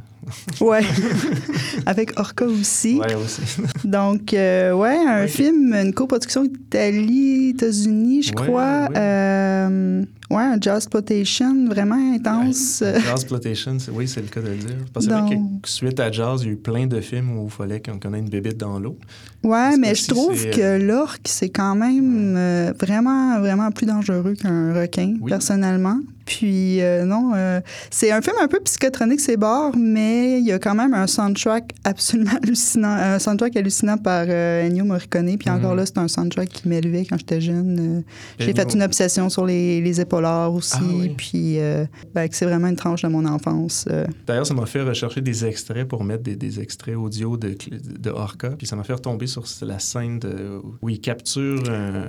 Ouais. 0.60 0.80
avec 1.86 2.18
Orca 2.18 2.44
aussi. 2.46 2.98
Ouais, 2.98 3.14
aussi. 3.14 3.40
Donc, 3.84 4.32
euh, 4.34 4.72
ouais, 4.72 4.96
un 5.06 5.26
film, 5.26 5.72
une 5.74 5.92
coproduction 5.92 6.44
Italie, 6.44 7.50
États-unis, 7.50 8.22
je 8.22 8.32
crois. 8.32 8.88
ouais. 8.90 8.96
Euh, 8.98 10.02
ouais, 10.30 10.42
un 10.42 10.58
jazz 10.60 10.76
exploitation 10.78 11.66
vraiment 11.68 12.14
intense. 12.14 12.82
Jazz 13.04 13.24
Plotation, 13.24 13.76
oui, 13.92 14.08
c'est 14.08 14.20
le 14.22 14.28
cas 14.28 14.40
de 14.40 14.48
le 14.48 14.56
dire. 14.56 14.76
Parce 14.92 15.06
Donc- 15.06 15.30
que 15.62 15.68
suite 15.68 16.00
à 16.00 16.10
Jazz, 16.10 16.40
il 16.42 16.46
y 16.46 16.50
a 16.50 16.52
eu 16.52 16.56
plein 16.56 16.86
de 16.86 17.00
films 17.00 17.38
où 17.38 17.44
il 17.46 17.50
fallait 17.50 17.80
qu'on 17.80 17.98
connaisse 17.98 18.20
une 18.22 18.28
bébête 18.28 18.56
dans 18.58 18.78
l'eau. 18.78 18.98
Ouais, 19.44 19.76
mais 19.78 19.94
je 19.94 20.06
trouve 20.08 20.34
que 20.50 20.78
l'orque, 20.82 21.26
c'est 21.26 21.50
quand 21.50 21.74
même 21.76 22.34
euh, 22.36 22.72
vraiment, 22.80 23.38
vraiment 23.40 23.70
plus 23.70 23.86
dangereux 23.86 24.34
qu'un 24.34 24.72
requin, 24.74 25.14
Oui. 25.20 25.30
personnellement. 25.30 25.98
Puis, 26.26 26.82
euh, 26.82 27.04
non, 27.04 27.32
euh, 27.34 27.60
c'est 27.90 28.10
un 28.10 28.20
film 28.20 28.36
un 28.40 28.48
peu 28.48 28.58
psychotronique, 28.60 29.20
c'est 29.20 29.36
barre, 29.36 29.72
mais 29.76 30.38
il 30.40 30.44
y 30.44 30.52
a 30.52 30.58
quand 30.58 30.74
même 30.74 30.92
un 30.92 31.06
soundtrack 31.06 31.70
absolument 31.84 32.32
hallucinant. 32.42 32.88
Un 32.90 33.18
soundtrack 33.20 33.56
hallucinant 33.56 33.96
par 33.96 34.26
euh, 34.28 34.66
Ennio 34.66 34.84
Morricone. 34.84 35.38
Puis 35.38 35.48
encore 35.48 35.70
Mhm. 35.70 35.76
là, 35.78 35.86
c'est 35.86 35.98
un 35.98 36.08
soundtrack 36.08 36.48
qui 36.48 36.68
m'élevait 36.68 37.04
quand 37.04 37.16
j'étais 37.16 37.40
jeune. 37.40 38.02
J'ai 38.38 38.52
fait 38.52 38.74
une 38.74 38.82
obsession 38.82 39.28
sur 39.30 39.46
les, 39.46 39.80
les 39.80 40.00
épaulards 40.00 40.52
aussi. 40.52 40.74
Ah 40.78 40.84
oui. 40.84 41.14
Puis, 41.16 41.58
ben, 42.14 42.28
c'est 42.30 42.44
vraiment 42.44 42.68
une 42.68 42.76
tranche 42.76 43.02
de 43.02 43.08
mon 43.08 43.24
enfance. 43.24 43.86
D'ailleurs, 44.26 44.46
ça 44.46 44.54
m'a 44.54 44.66
fait 44.66 44.82
rechercher 44.82 45.20
des 45.20 45.44
extraits 45.44 45.86
pour 45.86 46.02
mettre 46.04 46.24
des, 46.24 46.34
des 46.36 46.60
extraits 46.60 46.96
audio 46.96 47.36
de, 47.36 47.56
de 48.00 48.10
Orca. 48.10 48.50
Puis 48.50 48.66
ça 48.66 48.74
m'a 48.76 48.82
fait 48.82 48.94
retomber 48.94 49.26
sur 49.28 49.44
la 49.62 49.78
scène 49.78 50.18
de, 50.18 50.60
où 50.82 50.88
il 50.88 51.00
capture. 51.00 51.62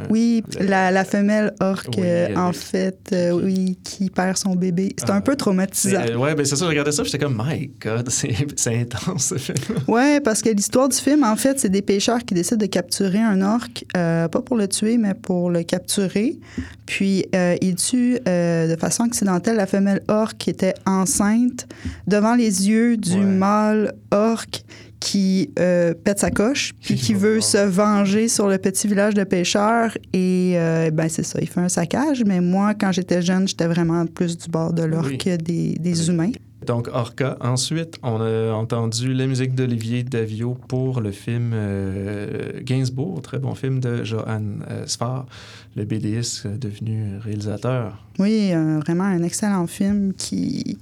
Oui, 0.09 0.43
la, 0.59 0.89
la 0.91 1.05
femelle 1.05 1.53
orque, 1.59 1.89
Oui, 1.97 2.35
en 2.35 2.51
fait, 2.53 3.15
oui, 3.33 3.77
qui 3.83 4.06
perd 4.11 4.37
son 4.37 4.55
bébé. 4.55 4.93
C'est 4.97 5.09
Ah, 5.09 5.15
un 5.15 5.21
peu 5.21 5.33
C'est- 5.33 5.37
traumatisant. 5.37 6.01
euh, 6.01 6.15
ouais, 6.15 6.35
ben 6.35 6.45
c'est 6.45 6.55
ça, 6.55 6.65
je 6.65 6.69
regardais 6.69 6.91
ça, 6.91 7.03
j'étais 7.03 7.17
comme, 7.19 7.41
my 7.45 7.71
God, 7.81 8.09
c'est 8.55 8.75
intense 8.81 9.27
ce 9.27 9.35
film. 9.37 9.57
Ouais, 9.87 10.19
parce 10.19 10.41
que 10.41 10.49
l'histoire 10.49 10.89
du 10.89 10.97
film, 10.97 11.23
en 11.23 11.35
fait, 11.35 11.59
c'est 11.59 11.69
des 11.69 11.81
pêcheurs 11.81 12.19
qui 12.25 12.33
décident 12.33 12.57
de 12.57 12.65
capturer 12.65 13.19
un 13.19 13.41
orque, 13.41 13.85
euh, 13.95 14.27
pas 14.27 14.41
pour 14.41 14.57
le 14.57 14.67
tuer, 14.67 14.97
mais 14.97 15.13
pour 15.13 15.49
le 15.49 15.63
capturer. 15.63 16.37
Puis, 16.85 17.25
euh, 17.35 17.55
ils 17.61 17.75
tuent 17.75 18.17
euh, 18.27 18.73
de 18.73 18.79
façon 18.79 19.03
accidentelle 19.03 19.57
la 19.57 19.67
femelle 19.67 20.01
orque 20.07 20.37
qui 20.37 20.49
était 20.49 20.73
enceinte 20.85 21.67
devant 22.07 22.35
les 22.35 22.69
yeux 22.69 22.97
du 22.97 23.13
Ouais. 23.17 23.25
mâle 23.25 23.93
orque 24.11 24.63
qui 24.99 25.51
euh, 25.59 25.93
pète 25.93 26.19
sa 26.19 26.31
coche, 26.31 26.73
puis 26.81 26.95
qui 26.95 27.13
veut 27.13 27.41
se 27.41 27.57
venger 27.57 28.27
sur 28.27 28.47
le 28.47 28.57
petit 28.57 28.87
village 28.87 29.13
de 29.13 29.23
pêcheurs. 29.23 29.97
Et 30.13 30.53
euh, 30.55 30.89
ben 30.91 31.07
c'est 31.09 31.23
ça, 31.23 31.39
il 31.41 31.47
fait 31.47 31.61
un 31.61 31.69
saccage. 31.69 32.23
Mais 32.25 32.41
moi, 32.41 32.73
quand 32.73 32.91
j'étais 32.91 33.21
jeune, 33.21 33.47
j'étais 33.47 33.67
vraiment 33.67 34.05
plus 34.05 34.37
du 34.37 34.49
bord 34.49 34.73
de 34.73 34.83
l'orque 34.83 35.23
Oui. 35.25 35.37
des, 35.37 35.75
des 35.79 36.09
humains. 36.09 36.31
Donc, 36.65 36.89
Orca. 36.91 37.37
Ensuite, 37.39 37.97
on 38.03 38.19
a 38.19 38.51
entendu 38.51 39.13
la 39.13 39.25
musique 39.27 39.53
d'Olivier 39.55 40.03
Davio 40.03 40.57
pour 40.67 40.99
le 40.99 41.11
film 41.11 41.51
euh, 41.53 42.51
Gainsbourg, 42.61 43.21
très 43.21 43.39
bon 43.39 43.55
film 43.55 43.79
de 43.79 44.03
Johan 44.03 44.41
euh, 44.69 44.85
Sfar, 44.85 45.27
le 45.75 45.83
euh, 45.83 46.57
devenu 46.57 47.17
réalisateur. 47.19 48.03
Oui, 48.19 48.49
euh, 48.51 48.79
vraiment 48.79 49.05
un 49.05 49.23
excellent 49.23 49.67
film 49.67 50.13
qui, 50.13 50.77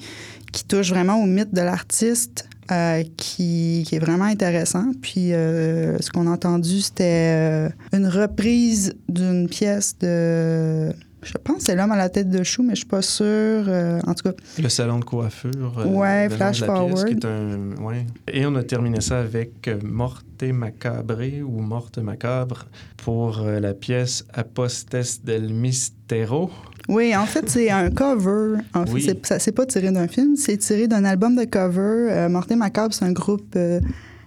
qui 0.52 0.64
touche 0.66 0.90
vraiment 0.90 1.22
au 1.22 1.26
mythe 1.26 1.54
de 1.54 1.62
l'artiste, 1.62 2.48
euh, 2.72 3.04
qui, 3.18 3.84
qui 3.88 3.96
est 3.96 4.00
vraiment 4.00 4.26
intéressant. 4.26 4.92
Puis 5.02 5.34
euh, 5.34 5.98
ce 6.00 6.10
qu'on 6.10 6.28
a 6.28 6.32
entendu, 6.32 6.82
c'était 6.82 7.04
euh, 7.36 7.70
une 7.94 8.08
reprise 8.08 8.96
d'une 9.10 9.48
pièce 9.48 9.98
de... 10.00 10.92
Je 11.24 11.34
pense 11.44 11.58
que 11.58 11.64
c'est 11.64 11.76
L'homme 11.76 11.92
à 11.92 11.98
la 11.98 12.10
tête 12.10 12.30
de 12.30 12.44
chou, 12.44 12.62
mais 12.62 12.76
je 12.76 12.82
suis 12.82 12.86
pas 12.86 13.02
sûre. 13.02 13.26
euh, 13.26 14.00
en 14.06 14.14
tout 14.14 14.30
cas, 14.30 14.36
Le 14.62 14.70
salon 14.70 15.00
de 15.00 15.06
coiffure. 15.06 15.84
Ouais, 15.88 16.30
Flash 16.30 16.58
pièce, 16.58 16.68
Forward. 16.68 17.08
qui 17.08 17.14
est 17.14 17.26
un- 17.26 17.84
ouais. 17.84 18.06
Et 18.32 18.46
on 18.46 18.54
a 18.54 18.62
terminé 18.64 19.02
ça 19.02 19.22
avec 19.22 19.68
Morte 19.84 20.44
Macabre 20.44 21.24
ou 21.44 21.62
Morte 21.62 21.98
Macabre 21.98 22.66
pour 22.98 23.42
la 23.42 23.74
pièce 23.74 24.24
Apostes 24.36 24.96
del 25.26 25.52
Mistero. 25.52 26.52
Oui, 26.88 27.16
en 27.16 27.26
fait, 27.26 27.50
c'est 27.50 27.70
un 27.70 27.90
cover. 27.90 28.60
En 28.74 28.86
fait, 28.86 29.00
c'est, 29.00 29.26
ça, 29.26 29.40
c'est 29.40 29.52
pas 29.52 29.66
tiré 29.66 29.92
d'un 29.92 30.08
film, 30.08 30.36
c'est 30.36 30.58
tiré 30.58 30.88
d'un 30.88 31.04
album 31.06 31.36
de 31.36 31.46
cover. 31.46 32.12
Euh, 32.12 32.30
Morté 32.30 32.56
Macabre, 32.56 32.94
c'est 32.94 33.06
un 33.06 33.12
groupe 33.12 33.54
euh, 33.56 33.80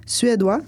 suédois, 0.06 0.60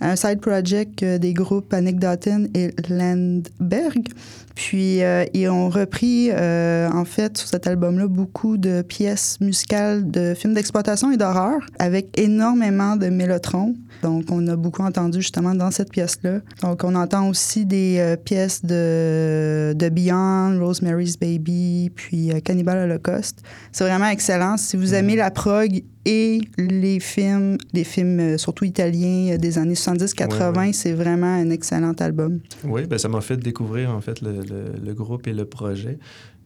un 0.00 0.14
side 0.14 0.40
project 0.40 1.02
euh, 1.02 1.18
des 1.18 1.32
groupes 1.32 1.72
Annick 1.72 1.98
Doughton 1.98 2.48
et 2.54 2.70
Landberg. 2.88 4.08
Puis, 4.54 5.02
euh, 5.02 5.24
ils 5.34 5.48
ont 5.48 5.68
repris, 5.68 6.28
euh, 6.30 6.88
en 6.90 7.04
fait, 7.04 7.36
sur 7.38 7.48
cet 7.48 7.66
album-là, 7.66 8.06
beaucoup 8.06 8.56
de 8.56 8.82
pièces 8.82 9.38
musicales 9.40 10.08
de 10.10 10.34
films 10.34 10.54
d'exploitation 10.54 11.10
et 11.10 11.16
d'horreur, 11.16 11.58
avec 11.78 12.16
énormément 12.18 12.96
de 12.96 13.08
mélotrons. 13.08 13.74
Donc, 14.02 14.24
on 14.30 14.46
a 14.48 14.56
beaucoup 14.56 14.82
entendu 14.82 15.20
justement 15.20 15.54
dans 15.54 15.70
cette 15.70 15.90
pièce-là. 15.90 16.40
Donc, 16.62 16.84
on 16.84 16.94
entend 16.94 17.28
aussi 17.28 17.64
des 17.66 17.96
euh, 17.98 18.16
pièces 18.16 18.64
de, 18.64 19.72
de 19.76 19.88
Beyond, 19.88 20.58
Rosemary's 20.60 21.18
Baby, 21.18 21.90
puis 21.94 22.30
Cannibal 22.44 22.78
Holocaust. 22.90 23.40
C'est 23.72 23.84
vraiment 23.84 24.08
excellent. 24.08 24.56
Si 24.56 24.76
vous 24.76 24.94
aimez 24.94 25.16
la 25.16 25.30
prog 25.30 25.82
et 26.06 26.40
les 26.58 27.00
films, 27.00 27.56
les 27.72 27.84
films 27.84 28.36
surtout 28.36 28.66
italiens 28.66 29.36
des 29.38 29.56
années 29.58 29.74
70-80, 29.74 30.34
Ouais, 30.54 30.58
ouais. 30.58 30.72
c'est 30.74 30.92
vraiment 30.92 31.34
un 31.34 31.48
excellent 31.50 31.92
album. 31.94 32.40
Oui, 32.62 32.86
ben 32.86 32.98
ça 32.98 33.08
m'a 33.08 33.22
fait 33.22 33.38
découvrir 33.38 33.90
en 33.90 34.00
fait 34.02 34.20
le, 34.20 34.43
le- 34.44 34.74
le 34.84 34.94
groupe 34.94 35.26
et 35.26 35.32
le 35.32 35.44
projet. 35.44 35.98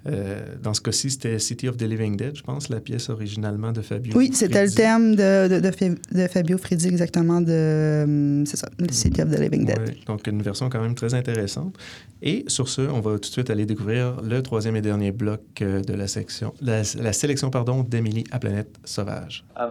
Euh, 0.06 0.40
dans 0.62 0.74
ce 0.74 0.80
cas-ci, 0.80 1.10
c'était 1.10 1.38
City 1.40 1.68
of 1.68 1.76
the 1.76 1.82
Living 1.82 2.16
Dead, 2.16 2.34
je 2.36 2.42
pense, 2.42 2.68
la 2.68 2.80
pièce 2.80 3.10
originalement 3.10 3.72
de 3.72 3.82
Fabio. 3.82 4.12
Oui, 4.16 4.30
c'était 4.32 4.64
le 4.64 4.70
thème 4.70 5.16
de, 5.16 5.48
de, 5.48 5.60
de 5.60 5.70
Fa- 5.72 5.88
de 6.12 6.28
Fabio 6.28 6.56
Frizzi, 6.56 6.86
exactement, 6.86 7.40
de. 7.40 8.42
C'est 8.46 8.56
ça, 8.56 8.68
le 8.78 8.90
City 8.92 9.20
of 9.20 9.30
the 9.30 9.38
Living 9.40 9.66
Dead. 9.66 9.78
Ouais, 9.78 9.96
donc 10.06 10.24
une 10.28 10.40
version 10.40 10.70
quand 10.70 10.80
même 10.80 10.94
très 10.94 11.12
intéressante. 11.14 11.76
Et 12.22 12.44
sur 12.46 12.68
ce, 12.68 12.82
on 12.82 13.00
va 13.00 13.12
tout 13.14 13.18
de 13.18 13.24
suite 13.26 13.50
aller 13.50 13.66
découvrir 13.66 14.22
le 14.22 14.40
troisième 14.42 14.76
et 14.76 14.80
dernier 14.82 15.10
bloc 15.10 15.40
euh, 15.62 15.82
de 15.82 15.92
la 15.94 16.06
section, 16.06 16.54
la, 16.62 16.82
la 16.96 17.12
sélection 17.12 17.50
pardon 17.50 17.82
d'Émilie 17.82 18.24
à 18.30 18.38
Planète 18.38 18.78
Sauvage. 18.84 19.44
Um, 19.58 19.70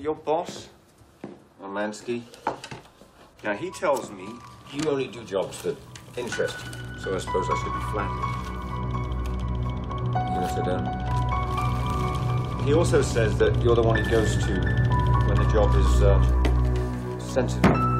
your 0.00 0.14
boss, 0.24 0.68
Romansky, 1.60 2.20
now 3.42 3.52
he 3.58 3.70
tells 3.80 4.10
me 4.10 4.28
You 4.74 4.90
only 4.90 5.06
do 5.06 5.20
jobs 5.24 5.62
that 5.62 5.76
interest 6.16 6.56
so 6.98 7.14
I 7.14 7.18
suppose 7.18 7.46
I 7.50 7.54
should 7.62 7.72
be 7.72 7.80
flattered. 7.92 8.24
You 10.14 10.30
gonna 10.34 10.54
sit 10.54 10.64
down? 10.64 10.84
he 12.64 12.72
also 12.72 13.02
says 13.02 13.36
that 13.38 13.60
you're 13.62 13.74
the 13.74 13.82
one 13.82 14.02
he 14.02 14.10
goes 14.10 14.36
to 14.46 14.52
when 15.26 15.36
the 15.36 15.48
job 15.52 15.74
is 15.76 16.02
uh, 16.02 16.18
sensitive. 17.18 17.94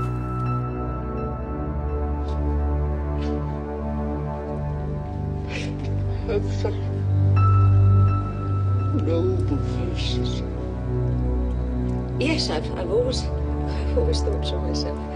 noble 9.05 9.57
faces. 9.57 10.43
Yes, 12.19 12.51
I've, 12.51 12.71
I've 12.79 12.91
always, 12.91 13.23
I've 13.23 13.99
always 13.99 14.21
thought 14.23 14.47
so 14.47 14.59
myself. 14.61 15.14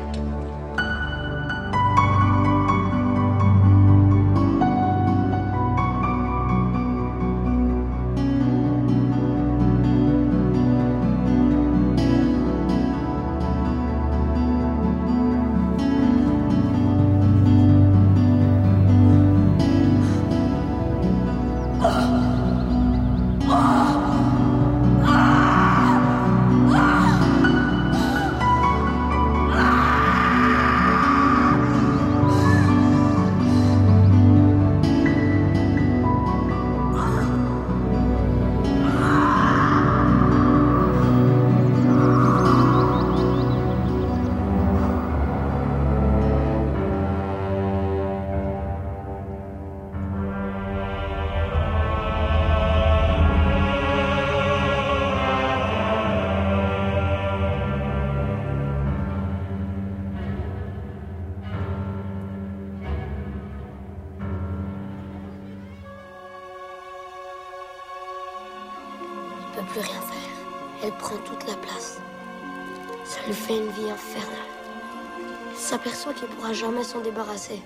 S'aperçoit 75.69 76.14
qu'il 76.14 76.29
pourra 76.29 76.55
jamais 76.55 76.83
s'en 76.83 77.01
débarrasser. 77.01 77.61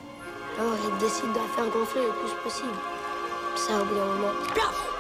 Alors 0.59 0.75
il 0.91 0.99
décide 0.99 1.33
d'en 1.33 1.47
faire 1.55 1.67
gonfler 1.67 2.03
le 2.03 2.11
plus 2.11 2.35
possible. 2.43 2.75
Ça, 3.55 3.81
au 3.81 3.85
bout 3.85 3.95
d'un 3.95 4.05
moment, 4.07 4.33
plaf 4.53 4.93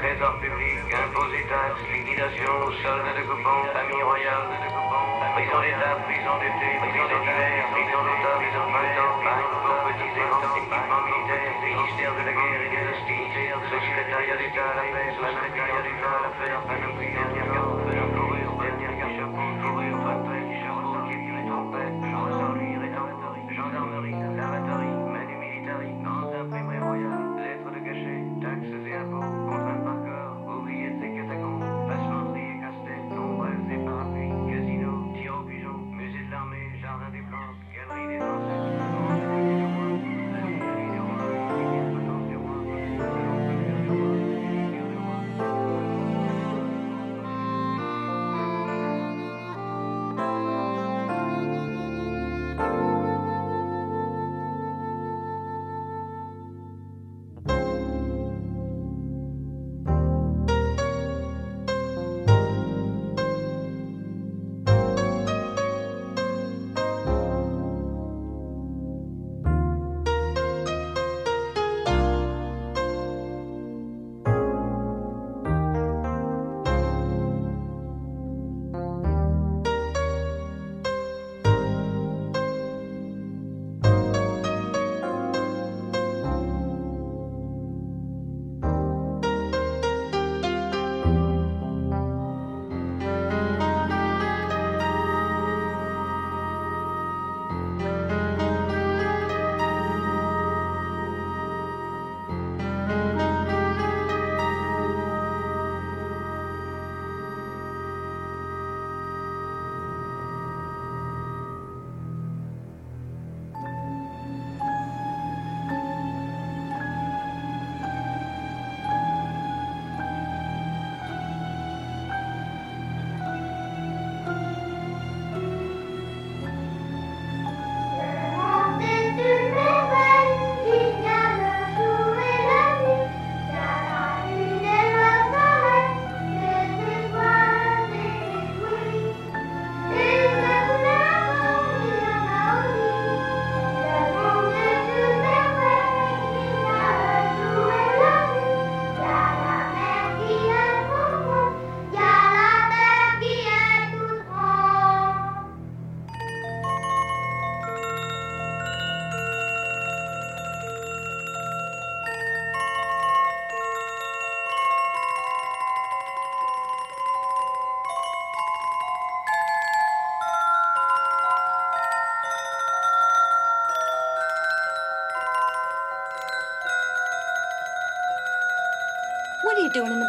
trésor 0.00 0.38
public, 0.40 0.94
impôts 0.94 1.32
et 1.34 1.46
taxes, 1.48 1.82
liquidation, 1.92 2.54
solde 2.82 3.08
de 3.18 3.22
coupons, 3.28 3.64
famille 3.72 4.02
royale, 4.02 4.46
prison 5.38 5.60
d'État, 5.60 5.94
prison 6.02 6.34
d'été, 6.42 6.70
prison 6.82 7.06
d'hiver, 7.06 7.62
prison 7.70 8.00
d'automne, 8.02 8.42
prison 8.42 8.64
de 8.66 8.72
printemps, 8.74 9.18
banque 9.22 10.02
et 10.02 10.10
grands, 10.18 10.56
équipement 10.58 11.00
militaire, 11.06 11.54
ministère 11.62 12.12
de 12.18 12.22
la 12.26 12.34
guerre 12.34 12.62
et 12.66 12.70
des 12.74 12.84
hostilités, 12.90 13.48
secrétariat 13.70 14.36
d'État 14.36 14.66
à 14.66 14.74
la 14.74 14.86
paix, 14.90 15.14
secrétariat 15.14 15.82
d'État 15.86 16.10
à 16.10 16.20
l'affaire, 16.26 16.60
panoplie, 16.66 17.57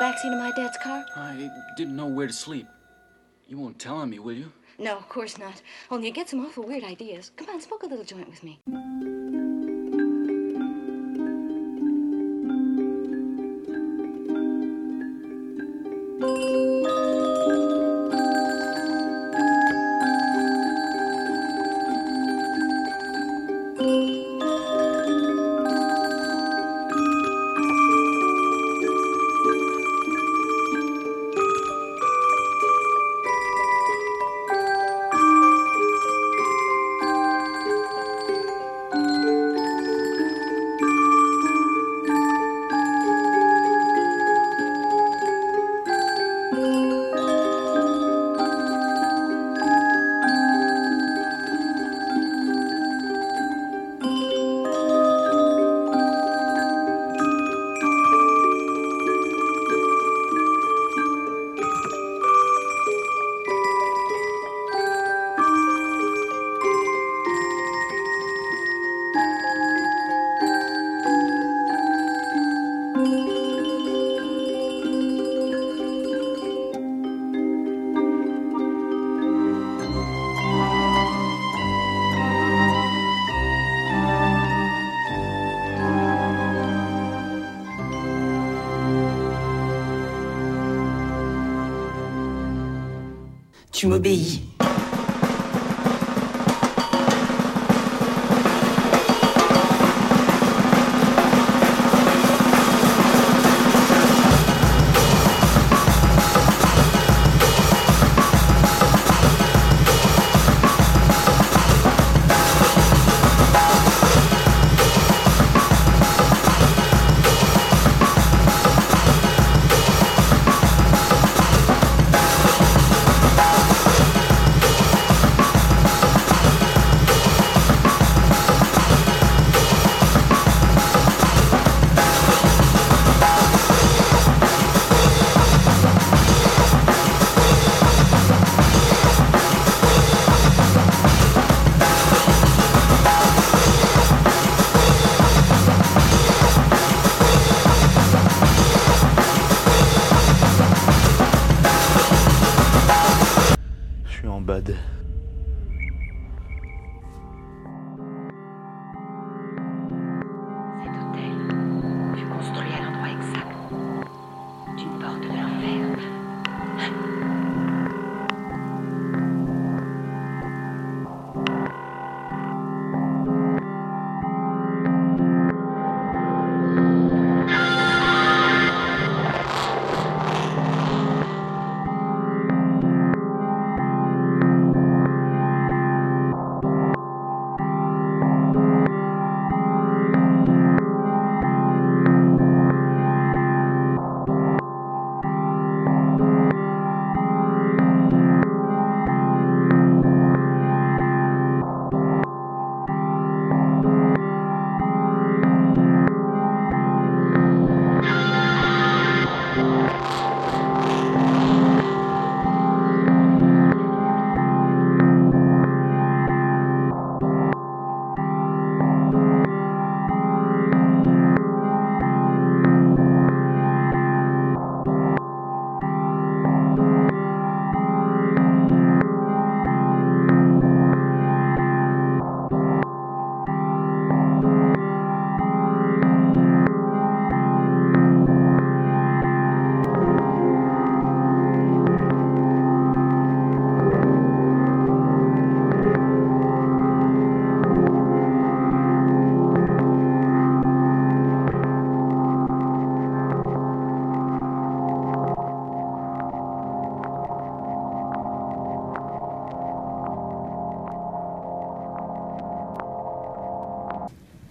backseat 0.10 0.34
of 0.34 0.40
my 0.40 0.52
dad's 0.56 0.78
car? 0.78 1.06
I 1.16 1.50
didn't 1.78 1.96
know 1.96 2.08
where 2.08 2.26
to 2.26 2.34
sleep. 2.34 2.68
You 3.48 3.58
won't 3.58 3.78
tell 3.78 3.98
on 3.98 4.10
me, 4.10 4.20
will 4.20 4.34
you? 4.34 4.52
No, 4.80 4.98
of 4.98 5.08
course 5.10 5.38
not. 5.38 5.62
Only 5.92 6.08
you 6.08 6.14
get 6.14 6.30
some 6.30 6.44
awful 6.46 6.64
weird 6.64 6.84
ideas. 6.84 7.32
Come 7.36 7.50
on, 7.50 7.62
smoke 7.62 7.84
a 7.84 7.88
little 7.88 8.06
joint 8.06 8.30
with 8.30 8.44
me. 8.44 8.60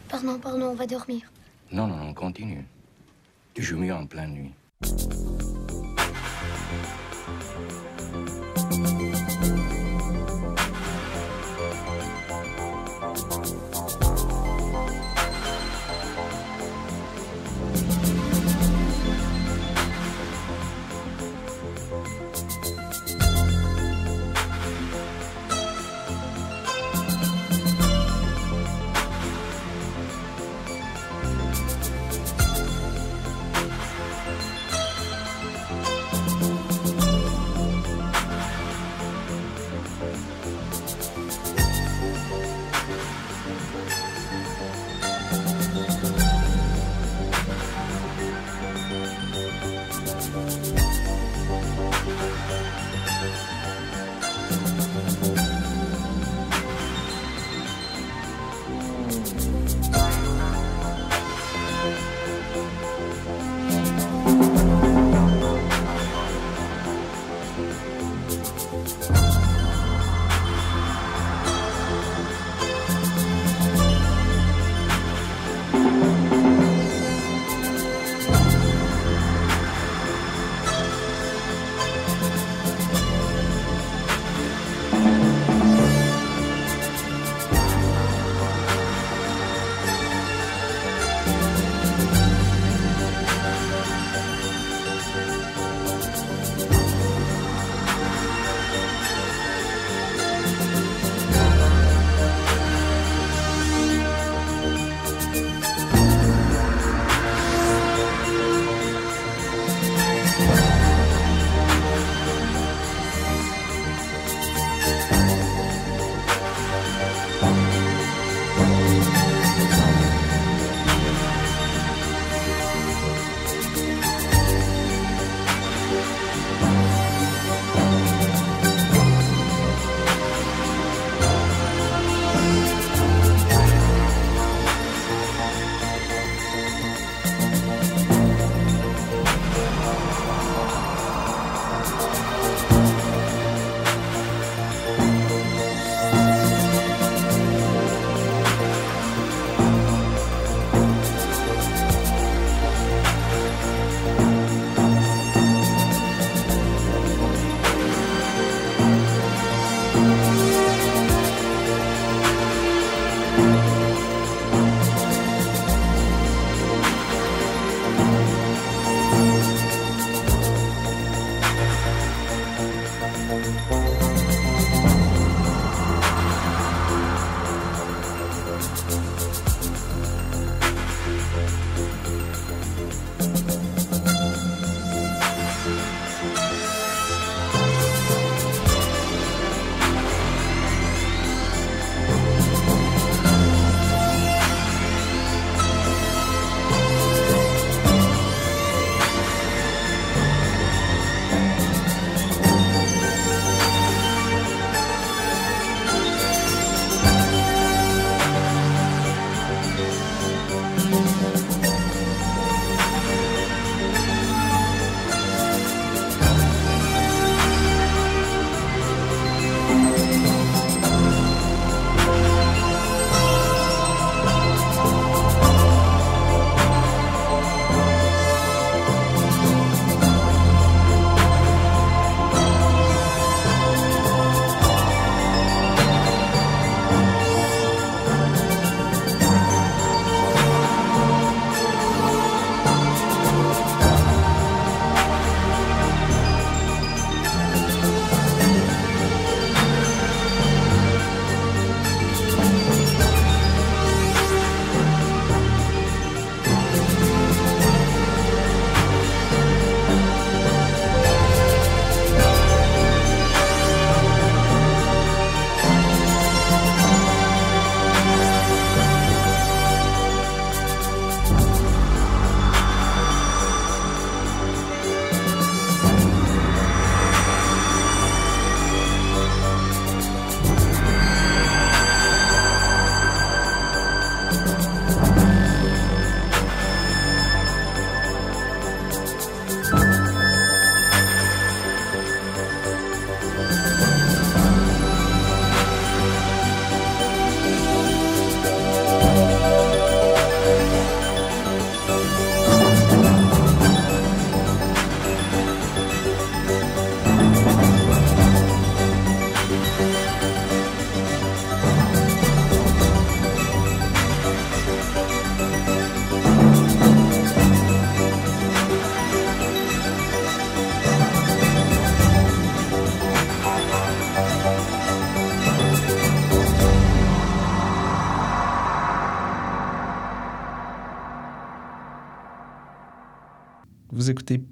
Pardon, 0.08 0.38
pardon, 0.38 0.68
on 0.70 0.74
va 0.74 0.86
dormir. 0.86 1.30
Non, 1.70 1.86
non, 1.86 1.96
non, 1.96 2.14
continue. 2.14 2.64
Tu 3.52 3.62
joues 3.62 3.78
mieux 3.78 3.94
en 3.94 4.06
pleine 4.06 4.32
nuit. 4.32 4.54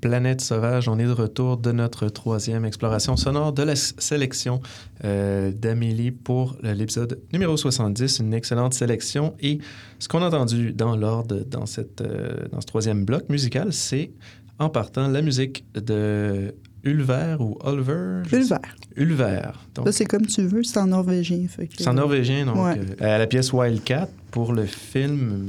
Planète 0.07 0.41
Sauvage. 0.41 0.89
On 0.89 1.01
est 1.01 1.05
de 1.05 1.11
retour 1.11 1.57
de 1.57 1.73
notre 1.73 2.09
troisième 2.09 2.65
exploration 2.65 3.17
sonore 3.17 3.53
de 3.53 3.65
la 3.65 3.75
sélection 3.75 4.61
euh, 5.05 5.51
d'Amélie 5.51 6.13
pour 6.13 6.57
l'épisode 6.63 7.19
numéro 7.33 7.57
70. 7.57 8.21
Une 8.21 8.33
excellente 8.33 8.73
sélection. 8.73 9.35
Et 9.41 9.59
ce 9.99 10.07
qu'on 10.07 10.23
a 10.23 10.27
entendu 10.29 10.73
dans 10.73 10.95
l'ordre 10.97 11.41
dans, 11.51 11.67
cette, 11.67 12.03
euh, 12.03 12.47
dans 12.53 12.61
ce 12.61 12.67
troisième 12.67 13.05
bloc 13.05 13.29
musical, 13.31 13.73
c'est 13.73 14.13
en 14.61 14.69
partant 14.69 15.09
la 15.09 15.23
musique 15.23 15.65
de 15.75 16.55
Ulver 16.85 17.37
ou 17.41 17.59
sais- 17.65 18.37
Ulver. 18.37 18.57
Ulver. 18.95 19.43
Donc, 19.75 19.87
Là, 19.87 19.93
c'est 19.93 20.05
comme 20.05 20.27
tu 20.27 20.43
veux, 20.43 20.63
c'est 20.63 20.79
en 20.79 20.87
norvégien. 20.87 21.47
que- 21.59 21.65
c'est 21.77 21.89
en 21.89 21.95
norvégien, 21.95 22.47
donc, 22.47 22.59
Ouais. 22.59 22.79
euh, 23.03 23.15
à 23.17 23.19
la 23.19 23.27
pièce 23.27 23.53
Wildcat 23.53 24.09
pour 24.31 24.53
le 24.53 24.67
film 24.67 25.49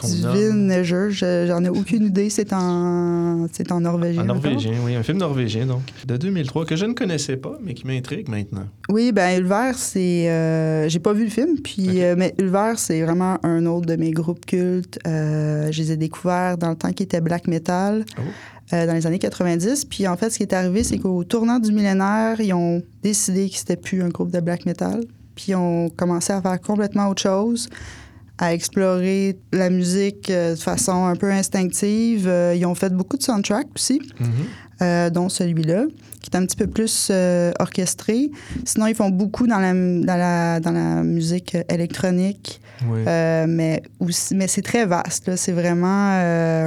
qu'on 0.00 0.08
nomme- 0.08 1.10
j'en 1.46 1.64
ai 1.64 1.68
aucune 1.68 2.06
idée. 2.06 2.30
C'est 2.30 2.52
en, 2.52 3.46
c'est 3.52 3.70
en 3.72 3.80
norvégien. 3.80 4.22
En 4.22 4.26
norvégien, 4.26 4.72
oui, 4.84 4.94
un 4.94 5.02
film 5.02 5.18
norvégien, 5.18 5.66
donc, 5.66 5.82
de 6.06 6.16
2003, 6.16 6.64
que 6.66 6.76
je 6.76 6.86
ne 6.86 6.92
connaissais 6.94 7.36
pas, 7.36 7.58
mais 7.62 7.74
qui 7.74 7.86
m'intrigue 7.86 8.28
maintenant. 8.28 8.66
Oui, 8.88 9.12
ben 9.12 9.38
Ulver, 9.40 9.72
c'est. 9.76 10.28
euh, 10.30 10.88
J'ai 10.88 10.98
pas 11.00 11.12
vu 11.12 11.24
le 11.24 11.30
film, 11.30 11.58
puis 11.62 12.02
euh, 12.02 12.14
mais 12.16 12.34
Ulver, 12.38 12.74
c'est 12.76 13.02
vraiment 13.02 13.38
un 13.44 13.66
autre 13.66 13.86
de 13.86 13.96
mes 13.96 14.10
groupes 14.10 14.44
cultes. 14.46 14.98
Euh, 15.06 15.70
je 15.70 15.82
les 15.82 15.92
ai 15.92 15.96
découverts 15.96 16.58
dans 16.58 16.70
le 16.70 16.76
temps 16.76 16.92
qui 16.92 17.02
était 17.02 17.20
black 17.20 17.46
metal, 17.46 18.04
Oh. 18.18 18.22
euh, 18.74 18.86
dans 18.86 18.94
les 18.94 19.06
années 19.06 19.18
90. 19.18 19.84
Puis 19.84 20.06
en 20.08 20.16
fait, 20.16 20.30
ce 20.30 20.36
qui 20.38 20.42
est 20.44 20.52
arrivé, 20.52 20.82
c'est 20.84 20.98
qu'au 20.98 21.24
tournant 21.24 21.58
du 21.58 21.72
millénaire, 21.72 22.40
ils 22.40 22.52
ont 22.54 22.82
décidé 23.02 23.48
que 23.50 23.56
c'était 23.56 23.76
plus 23.76 24.02
un 24.02 24.08
groupe 24.08 24.30
de 24.30 24.40
black 24.40 24.66
metal. 24.66 25.00
Puis 25.34 25.46
ils 25.52 25.54
ont 25.56 25.88
commencé 25.90 26.32
à 26.32 26.42
faire 26.42 26.60
complètement 26.60 27.08
autre 27.08 27.22
chose, 27.22 27.68
à 28.42 28.54
explorer 28.54 29.38
la 29.52 29.68
musique 29.70 30.30
euh, 30.30 30.54
de 30.54 30.58
façon 30.58 31.04
un 31.04 31.14
peu 31.14 31.30
instinctive. 31.30 32.26
Euh, 32.26 32.54
ils 32.56 32.64
ont 32.64 32.74
fait 32.74 32.92
beaucoup 32.92 33.16
de 33.18 33.22
soundtracks 33.22 33.68
aussi 33.76 34.00
euh, 34.82 35.10
dont 35.10 35.28
celui-là, 35.28 35.84
qui 36.22 36.30
est 36.32 36.36
un 36.36 36.46
petit 36.46 36.56
peu 36.56 36.66
plus 36.66 37.12
orchestré. 37.58 38.30
Sinon, 38.64 38.86
ils 38.86 38.94
font 38.94 39.10
beaucoup 39.10 39.46
dans 39.46 39.58
la, 39.58 39.72
dans 39.74 40.16
la, 40.16 40.58
dans 40.60 40.72
la 40.72 41.02
musique 41.02 41.54
électronique, 41.68 42.60
Oui. 42.88 43.00
Mais, 43.04 43.82
aussi- 44.00 44.34
mais 44.34 44.48
c'est 44.48 44.62
très 44.62 44.86
vaste. 44.86 45.36
C'est 45.36 45.52
vraiment 45.52 46.10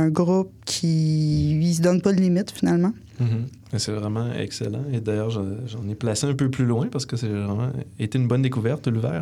un 0.04 0.10
groupe 0.10 0.52
qui 0.66 1.58
ne 1.60 1.74
se 1.74 1.82
donne 1.82 2.02
pas 2.02 2.14
de 2.14 2.22
limite, 2.22 2.52
finalement. 2.52 2.94
Mhm. 3.20 3.48
C'est 3.78 3.92
vraiment 3.92 4.32
excellent. 4.34 4.84
Et 4.92 5.00
d'ailleurs, 5.00 5.30
j'en 5.30 5.88
ai 5.90 5.96
placé 5.96 6.28
un 6.28 6.34
peu 6.34 6.50
plus 6.50 6.66
loin 6.66 6.88
parce 6.92 7.06
que 7.06 7.16
c'est 7.18 7.28
vraiment 7.28 7.72
été 8.00 8.18
une 8.18 8.28
bonne 8.28 8.42
découverte, 8.42 8.88
Ulver. 8.88 9.22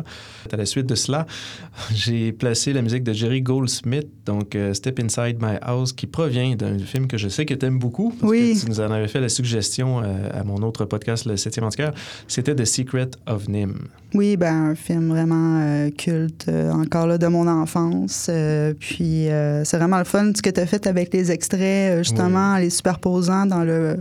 À 0.50 0.56
la 0.56 0.66
suite 0.66 0.86
de 0.86 0.94
cela, 0.94 1.26
j'ai 1.94 2.32
placé 2.32 2.72
la 2.72 2.82
musique 2.82 3.04
de 3.04 3.12
Jerry 3.12 3.42
Goldsmith, 3.42 4.08
donc 4.26 4.54
euh, 4.54 4.74
Step 4.74 5.00
Inside 5.00 5.38
My 5.40 5.56
House, 5.62 5.92
qui 5.92 6.06
provient 6.06 6.54
d'un 6.54 6.78
film 6.78 7.06
que 7.06 7.16
je 7.16 7.28
sais 7.28 7.46
que 7.46 7.54
tu 7.54 7.66
aimes 7.66 7.78
beaucoup. 7.78 8.14
Parce 8.20 8.30
Oui. 8.30 8.54
Que 8.54 8.64
tu 8.64 8.70
nous 8.70 8.80
en 8.80 8.90
avais 8.90 9.08
fait 9.08 9.20
la 9.20 9.28
suggestion 9.28 10.02
euh, 10.02 10.28
à 10.32 10.44
mon 10.44 10.56
autre 10.62 10.84
podcast, 10.84 11.24
Le 11.26 11.34
7e 11.34 11.64
antiquaire. 11.64 11.92
C'était 12.28 12.54
The 12.54 12.64
Secret 12.64 13.10
of 13.26 13.48
Nim. 13.48 13.88
Oui, 14.14 14.36
ben 14.36 14.70
un 14.70 14.74
film 14.74 15.08
vraiment 15.08 15.60
euh, 15.62 15.90
culte, 15.90 16.50
encore 16.70 17.06
là, 17.06 17.16
de 17.16 17.26
mon 17.26 17.46
enfance. 17.46 18.28
Euh, 18.28 18.74
puis 18.78 19.28
euh, 19.28 19.64
c'est 19.64 19.78
vraiment 19.78 19.98
le 19.98 20.04
fun 20.04 20.32
ce 20.34 20.42
que 20.42 20.50
tu 20.50 20.60
as 20.60 20.66
fait 20.66 20.86
avec 20.86 21.12
les 21.14 21.30
extraits, 21.30 21.98
justement, 21.98 22.54
en 22.54 22.58
les 22.58 22.70
superposant 22.70 23.46
dans 23.46 23.64
le, 23.64 23.98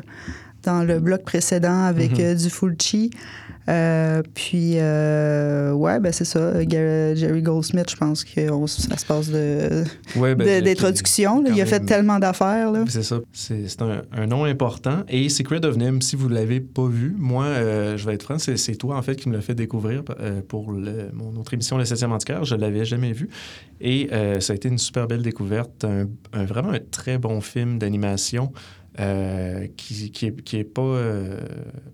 dans 0.63 0.83
le 0.83 0.99
bloc 0.99 1.23
précédent 1.23 1.83
avec 1.85 2.11
Mhm. 2.11 2.17
euh, 2.25 2.35
du 2.35 2.49
Fulci. 2.49 3.11
Euh, 3.69 4.23
puis, 4.33 4.73
euh, 4.77 5.71
ouais, 5.71 5.99
ben 5.99 6.11
c'est 6.11 6.25
ça. 6.25 6.65
Gar- 6.65 7.15
Jerry 7.15 7.43
Goldsmith, 7.43 7.91
je 7.91 7.95
pense 7.95 8.23
que 8.23 8.49
on- 8.49 8.65
ça 8.65 8.97
se 8.97 9.05
passe 9.05 9.29
de, 9.29 9.83
Ouais, 10.15 10.33
ben, 10.33 10.63
d'introduction. 10.63 11.43
Il 11.45 11.61
a 11.61 11.65
fait 11.67 11.77
même- 11.79 11.85
tellement 11.87 12.17
d'affaires. 12.19 12.71
C'est 12.87 13.03
ça. 13.03 13.19
C'est 13.31 13.81
un, 13.81 14.01
un 14.11 14.25
nom 14.25 14.45
important. 14.45 15.03
Et 15.09 15.29
Secret 15.29 15.63
of 15.63 15.77
Nim, 15.77 16.01
si 16.01 16.15
vous 16.15 16.27
ne 16.27 16.33
l'avez 16.33 16.59
pas 16.59 16.87
vu, 16.87 17.13
moi, 17.17 17.45
euh, 17.45 17.97
je 17.97 18.05
vais 18.07 18.15
être 18.15 18.23
franc, 18.23 18.37
c'est 18.39 18.75
toi, 18.75 18.97
en 18.97 19.01
fait, 19.03 19.15
qui 19.15 19.29
me 19.29 19.35
l'as 19.35 19.41
fait 19.41 19.55
découvrir 19.55 20.03
euh, 20.19 20.41
pour 20.45 20.71
le- 20.71 21.09
mon 21.13 21.35
autre 21.39 21.53
émission, 21.53 21.77
Le 21.77 21.85
7e 21.85 22.11
antiquaire. 22.11 22.43
Je 22.43 22.55
ne 22.55 22.61
l'avais 22.61 22.83
jamais 22.83 23.13
vu. 23.13 23.29
Et 23.79 24.09
euh, 24.11 24.39
ça 24.39 24.53
a 24.53 24.55
été 24.55 24.69
une 24.69 24.77
super 24.79 25.07
belle 25.07 25.21
découverte. 25.21 25.85
Un, 25.85 26.07
un- 26.33 26.45
vraiment 26.45 26.71
un 26.71 26.79
très 26.79 27.19
bon 27.19 27.41
film 27.41 27.77
d'animation. 27.77 28.51
Euh, 28.99 29.67
qui, 29.77 30.11
qui, 30.11 30.25
est, 30.25 30.41
qui 30.41 30.57
est 30.57 30.63
pas. 30.63 30.81
euh, 30.81 31.39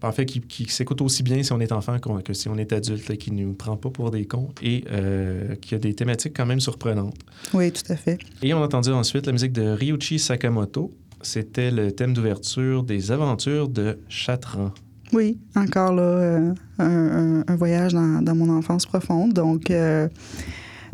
en 0.02 0.12
fait, 0.12 0.26
qui, 0.26 0.42
qui 0.42 0.66
s'écoute 0.66 1.02
aussi 1.02 1.22
bien 1.22 1.44
si 1.44 1.54
on 1.54 1.60
est 1.60 1.72
enfant 1.72 1.98
que 2.00 2.34
si 2.34 2.50
on 2.50 2.58
est 2.58 2.74
adulte, 2.74 3.08
là, 3.08 3.16
qui 3.16 3.32
ne 3.32 3.44
nous 3.44 3.54
prend 3.54 3.78
pas 3.78 3.90
pour 3.90 4.10
des 4.10 4.26
cons 4.26 4.50
et 4.64 4.84
euh, 4.92 5.56
qui 5.56 5.76
a 5.76 5.80
des 5.80 5.94
thématiques 5.94 6.36
quand 6.36 6.46
même 6.46 6.60
surprenantes. 6.60 7.18
Oui, 7.54 7.72
tout 7.72 7.92
à 7.92 7.96
fait. 7.96 8.18
Et 8.42 8.54
on 8.54 8.62
a 8.62 8.66
entendu 8.66 8.90
ensuite 8.90 9.28
la 9.28 9.32
musique 9.32 9.54
de 9.54 9.64
Ryuichi 9.64 10.18
Sakamoto. 10.18 10.92
C'était 11.22 11.72
le 11.72 11.92
thème 11.92 12.14
d'ouverture 12.14 12.84
des 12.84 13.12
aventures 13.12 13.70
de 13.70 14.00
Chatran. 14.10 14.72
Oui, 15.14 15.38
encore 15.56 15.94
là, 15.94 16.54
un, 16.80 17.56
voyage 17.56 17.94
dans, 17.94 18.22
dans 18.22 18.36
mon 18.36 18.50
enfance 18.50 18.86
profonde. 18.86 19.34
Donc, 19.34 19.72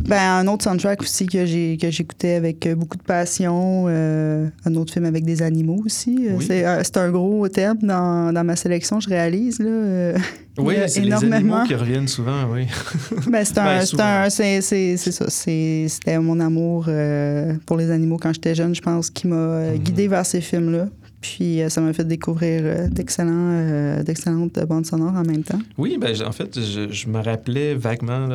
ben, 0.08 0.18
un 0.40 0.48
autre 0.48 0.64
soundtrack 0.64 1.02
aussi 1.02 1.26
que 1.28 1.46
j'ai 1.46 1.78
que 1.78 1.90
j'écoutais 1.90 2.34
avec 2.36 2.66
euh, 2.68 2.76
beaucoup 2.76 2.98
de 2.98 3.04
passion. 3.04 3.86
euh, 3.88 4.48
un 4.66 4.76
autre 4.76 4.92
film 4.94 5.06
avec 5.06 5.24
des 5.26 5.42
animaux 5.42 5.82
aussi. 5.86 6.28
Euh, 6.28 6.36
Oui. 6.38 6.46
C'est 6.48 6.66
c'est 6.84 6.98
un 6.98 7.10
gros 7.12 7.48
thème 7.48 7.78
dans, 7.82 8.34
dans 8.34 8.44
ma 8.44 8.56
sélection, 8.56 9.00
je 9.00 9.10
réalise. 9.10 9.60
Là, 9.60 10.14
Oui, 10.58 10.76
c'est 10.88 11.02
les 11.02 11.12
animaux 11.14 11.28
énormément. 11.28 11.64
qui 11.66 11.76
reviennent 11.76 12.08
souvent, 12.08 12.46
oui. 12.52 12.68
Ben, 13.28 13.46
c'est 13.46 13.58
un, 13.58 13.64
Ben, 13.80 13.86
c'est 13.86 14.02
un- 14.02 14.30
c'est- 14.30 14.62
c'est- 14.62 14.98
c'est 14.98 15.12
ça. 15.12 15.26
C'était 15.30 16.20
mon 16.20 16.40
amour 16.40 16.86
euh, 16.90 17.54
pour 17.66 17.78
les 17.78 17.90
animaux 17.92 18.18
quand 18.22 18.34
j'étais 18.34 18.56
jeune, 18.56 18.76
je 18.76 18.82
pense, 18.82 19.10
qui 19.10 19.28
m'a 19.28 19.36
Mhm. 19.72 19.78
guidée 19.80 20.08
vers 20.08 20.26
ces 20.26 20.42
films-là. 20.42 20.88
Puis 21.24 21.62
euh, 21.62 21.70
ça 21.70 21.80
m'a 21.80 21.94
fait 21.94 22.04
découvrir 22.08 22.62
euh, 22.66 22.88
d'excellents, 22.90 23.32
euh, 23.52 24.04
d'excellentes 24.04 24.60
bandes 24.68 24.86
sonores 24.86 25.16
en 25.16 25.24
même 25.24 25.44
temps. 25.44 25.60
Oui, 25.78 25.98
ben, 26.00 26.14
en 26.22 26.34
fait, 26.34 26.60
je, 26.60 26.92
je 26.92 27.08
me 27.08 27.20
rappelais 27.22 27.76
vaguement, 27.76 28.28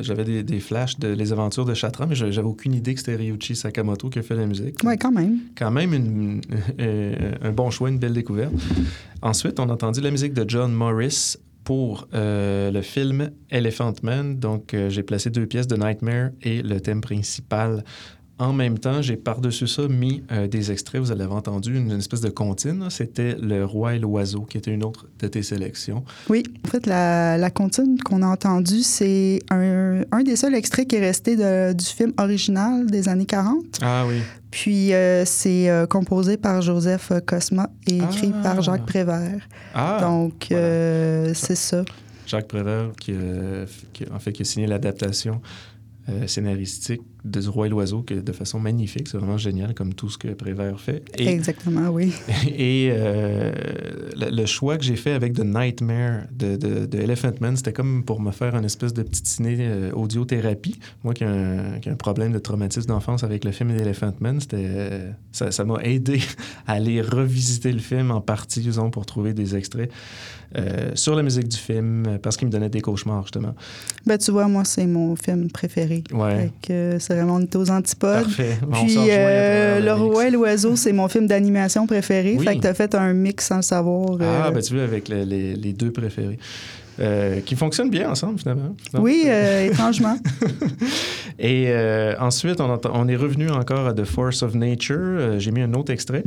j'avais 0.00 0.24
des, 0.24 0.42
des 0.44 0.60
flashs 0.60 0.96
de 1.00 1.08
Les 1.08 1.32
aventures 1.32 1.64
de 1.64 1.74
Chatran, 1.74 2.06
mais 2.08 2.14
je- 2.14 2.30
j'avais 2.30 2.46
aucune 2.46 2.72
idée 2.74 2.94
que 2.94 3.00
c'était 3.00 3.16
Ryuichi 3.16 3.56
Sakamoto 3.56 4.08
qui 4.10 4.20
a 4.20 4.22
fait 4.22 4.36
la 4.36 4.46
musique. 4.46 4.76
Oui, 4.84 4.96
quand 4.96 5.10
même. 5.12 5.38
Quand 5.58 5.72
même 5.72 5.92
une- 5.92 6.40
euh, 6.80 7.32
un 7.42 7.50
bon 7.52 7.70
choix, 7.70 7.88
une 7.88 7.98
belle 7.98 8.14
découverte. 8.14 8.52
Ensuite, 9.22 9.58
on 9.58 9.68
a 9.68 9.72
entendu 9.72 10.00
la 10.00 10.12
musique 10.12 10.32
de 10.32 10.44
John 10.48 10.72
Morris 10.72 11.34
pour 11.64 12.06
euh, 12.14 12.70
le 12.70 12.80
film 12.80 13.30
Elephant 13.50 13.92
Man. 14.04 14.38
Donc, 14.38 14.72
euh, 14.72 14.88
j'ai 14.88 15.02
placé 15.02 15.30
deux 15.30 15.46
pièces 15.46 15.66
de 15.66 15.74
Nightmare 15.74 16.30
et 16.42 16.62
le 16.62 16.80
thème 16.80 17.00
principal. 17.00 17.82
En 18.38 18.52
même 18.52 18.78
temps, 18.78 19.00
j'ai 19.00 19.16
par-dessus 19.16 19.66
ça 19.66 19.88
mis 19.88 20.22
euh, 20.30 20.46
des 20.46 20.70
extraits. 20.70 21.00
Vous 21.00 21.08
l'avez 21.14 21.32
entendu, 21.32 21.74
une, 21.74 21.90
une 21.90 21.98
espèce 21.98 22.20
de 22.20 22.28
comptine. 22.28 22.88
C'était 22.90 23.34
Le 23.40 23.64
Roi 23.64 23.94
et 23.94 23.98
l'Oiseau, 23.98 24.42
qui 24.42 24.58
était 24.58 24.72
une 24.72 24.84
autre 24.84 25.06
de 25.18 25.26
tes 25.26 25.42
sélections. 25.42 26.04
Oui, 26.28 26.42
en 26.66 26.68
fait, 26.68 26.84
la, 26.86 27.38
la 27.38 27.50
comptine 27.50 27.96
qu'on 28.04 28.20
a 28.20 28.26
entendue, 28.26 28.82
c'est 28.82 29.38
un, 29.50 30.02
un 30.12 30.22
des 30.22 30.36
seuls 30.36 30.54
extraits 30.54 30.86
qui 30.86 30.96
est 30.96 31.00
resté 31.00 31.36
de- 31.36 31.72
du 31.72 31.84
film 31.86 32.12
original 32.18 32.84
des 32.90 33.08
années 33.08 33.24
40. 33.24 33.56
Ah 33.80 34.04
oui. 34.06 34.20
Puis 34.50 34.92
euh, 34.92 35.24
c'est 35.24 35.70
euh, 35.70 35.86
composé 35.86 36.36
par 36.36 36.60
Joseph 36.60 37.12
Cosma 37.26 37.70
et 37.86 37.96
écrit 37.96 38.32
Ah. 38.34 38.42
par 38.42 38.60
Jacques 38.60 38.84
Prévert. 38.84 39.48
Ah! 39.74 39.98
Donc, 40.02 40.46
c'est 40.50 41.54
ça. 41.56 41.84
Jacques 42.26 42.48
Prévert, 42.48 42.90
qui, 43.00 43.14
qui, 43.94 44.04
en 44.12 44.18
fait, 44.18 44.32
qui 44.32 44.42
a 44.42 44.44
signé 44.44 44.66
l'adaptation 44.66 45.40
scénaristique 46.26 47.00
de 47.26 47.40
Du 47.40 47.48
Roi 47.48 47.66
et 47.66 47.70
l'Oiseau 47.70 48.02
que, 48.02 48.14
de 48.14 48.32
façon 48.32 48.58
magnifique. 48.60 49.08
C'est 49.08 49.18
vraiment 49.18 49.36
génial, 49.36 49.74
comme 49.74 49.94
tout 49.94 50.08
ce 50.08 50.18
que 50.18 50.28
Prévert 50.28 50.80
fait. 50.80 51.04
Et, 51.18 51.28
Exactement, 51.28 51.88
oui. 51.90 52.12
et 52.46 52.90
euh, 52.92 53.52
le, 54.16 54.30
le 54.30 54.46
choix 54.46 54.76
que 54.78 54.84
j'ai 54.84 54.96
fait 54.96 55.12
avec 55.12 55.34
The 55.34 55.44
Nightmare 55.44 56.24
de, 56.32 56.56
de, 56.56 56.86
de 56.86 56.98
Elephant 56.98 57.32
Man, 57.40 57.56
c'était 57.56 57.72
comme 57.72 58.04
pour 58.04 58.20
me 58.20 58.30
faire 58.30 58.56
une 58.56 58.64
espèce 58.64 58.94
de 58.94 59.02
petite 59.02 59.26
ciné 59.26 59.56
euh, 59.60 59.92
audiothérapie. 59.92 60.78
Moi 61.04 61.14
qui 61.14 61.24
ai, 61.24 61.26
un, 61.26 61.78
qui 61.80 61.88
ai 61.88 61.92
un 61.92 61.96
problème 61.96 62.32
de 62.32 62.38
traumatisme 62.38 62.88
d'enfance 62.88 63.24
avec 63.24 63.44
le 63.44 63.52
film 63.52 63.76
d'Elephant 63.76 64.14
Man, 64.20 64.40
c'était, 64.40 64.56
euh, 64.66 65.10
ça, 65.32 65.64
m'a 65.64 65.82
aidé 65.82 66.20
à 66.66 66.72
aller 66.74 67.00
revisiter 67.00 67.72
le 67.72 67.80
film 67.80 68.10
en 68.10 68.20
partie, 68.20 68.60
disons, 68.60 68.90
pour 68.90 69.06
trouver 69.06 69.34
des 69.34 69.56
extraits 69.56 69.90
euh, 70.56 70.92
sur 70.94 71.14
la 71.14 71.22
musique 71.22 71.48
du 71.48 71.56
film, 71.56 72.18
parce 72.22 72.36
qu'il 72.36 72.46
me 72.46 72.52
donnait 72.52 72.68
des 72.68 72.80
cauchemars, 72.80 73.22
justement. 73.22 73.54
Ben, 74.06 74.16
tu 74.16 74.30
vois, 74.30 74.46
moi, 74.48 74.64
c'est 74.64 74.86
mon 74.86 75.16
film 75.16 75.50
préféré. 75.50 76.04
Ouais. 76.12 76.36
Fait 76.36 76.52
que 76.62 76.98
c'est 77.00 77.15
vraiment 77.16 77.36
on 77.36 77.40
est 77.40 77.56
aux 77.56 77.70
antipodes. 77.70 78.22
Parfait. 78.24 78.58
On 78.70 78.74
se 78.88 78.94
Puis, 78.94 78.96
euh, 79.10 79.80
Le 79.80 79.92
Roi 79.92 80.28
et 80.28 80.30
l'Oiseau, 80.30 80.76
c'est 80.76 80.92
mon 80.92 81.08
film 81.08 81.26
d'animation 81.26 81.86
préféré. 81.86 82.36
Oui. 82.38 82.44
Fait 82.44 82.56
que 82.56 82.60
t'as 82.62 82.74
fait 82.74 82.94
un 82.94 83.12
mix 83.12 83.46
sans 83.46 83.56
le 83.56 83.62
savoir. 83.62 84.10
Ah, 84.20 84.46
euh, 84.46 84.50
ben 84.50 84.62
tu 84.62 84.74
vois, 84.74 84.84
avec 84.84 85.08
le- 85.08 85.24
les, 85.24 85.54
les 85.56 85.72
deux 85.72 85.90
préférés. 85.92 86.38
Euh, 86.98 87.40
qui 87.40 87.56
fonctionnent 87.56 87.90
bien 87.90 88.08
ensemble, 88.10 88.38
finalement. 88.38 88.74
Donc, 88.94 89.02
Oui, 89.04 89.24
euh, 89.26 89.66
étrangement. 89.66 90.16
Et 91.38 91.66
euh, 91.68 92.14
ensuite, 92.18 92.58
on, 92.60 92.78
on 92.92 93.08
est 93.08 93.16
revenu 93.16 93.50
encore 93.50 93.86
à 93.86 93.92
The 93.92 94.04
Force 94.04 94.42
of 94.42 94.54
Nature. 94.54 95.38
J'ai 95.38 95.50
mis 95.50 95.60
un 95.60 95.74
autre 95.74 95.92
extrait, 95.92 96.24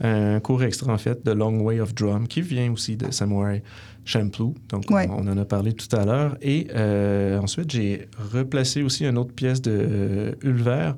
un 0.00 0.38
court 0.38 0.62
extrait 0.62 0.92
en 0.92 0.98
fait 0.98 1.24
de 1.26 1.32
Long 1.32 1.58
Way 1.60 1.80
of 1.80 1.94
Drum, 1.94 2.28
qui 2.28 2.40
vient 2.40 2.70
aussi 2.72 2.96
de 2.96 3.10
Samurai 3.10 3.64
Champloo. 4.04 4.54
Donc, 4.68 4.90
Ouais. 4.90 5.08
on, 5.10 5.26
on 5.26 5.32
en 5.32 5.38
a 5.38 5.44
parlé 5.44 5.72
tout 5.72 5.94
à 5.96 6.04
l'heure. 6.04 6.36
Et 6.42 6.66
euh, 6.74 7.38
ensuite, 7.40 7.70
j'ai 7.70 8.08
replacé 8.32 8.82
aussi 8.82 9.04
une 9.06 9.18
autre 9.18 9.32
pièce 9.32 9.62
de 9.62 9.70
euh, 9.72 10.32
Ulver 10.42 10.92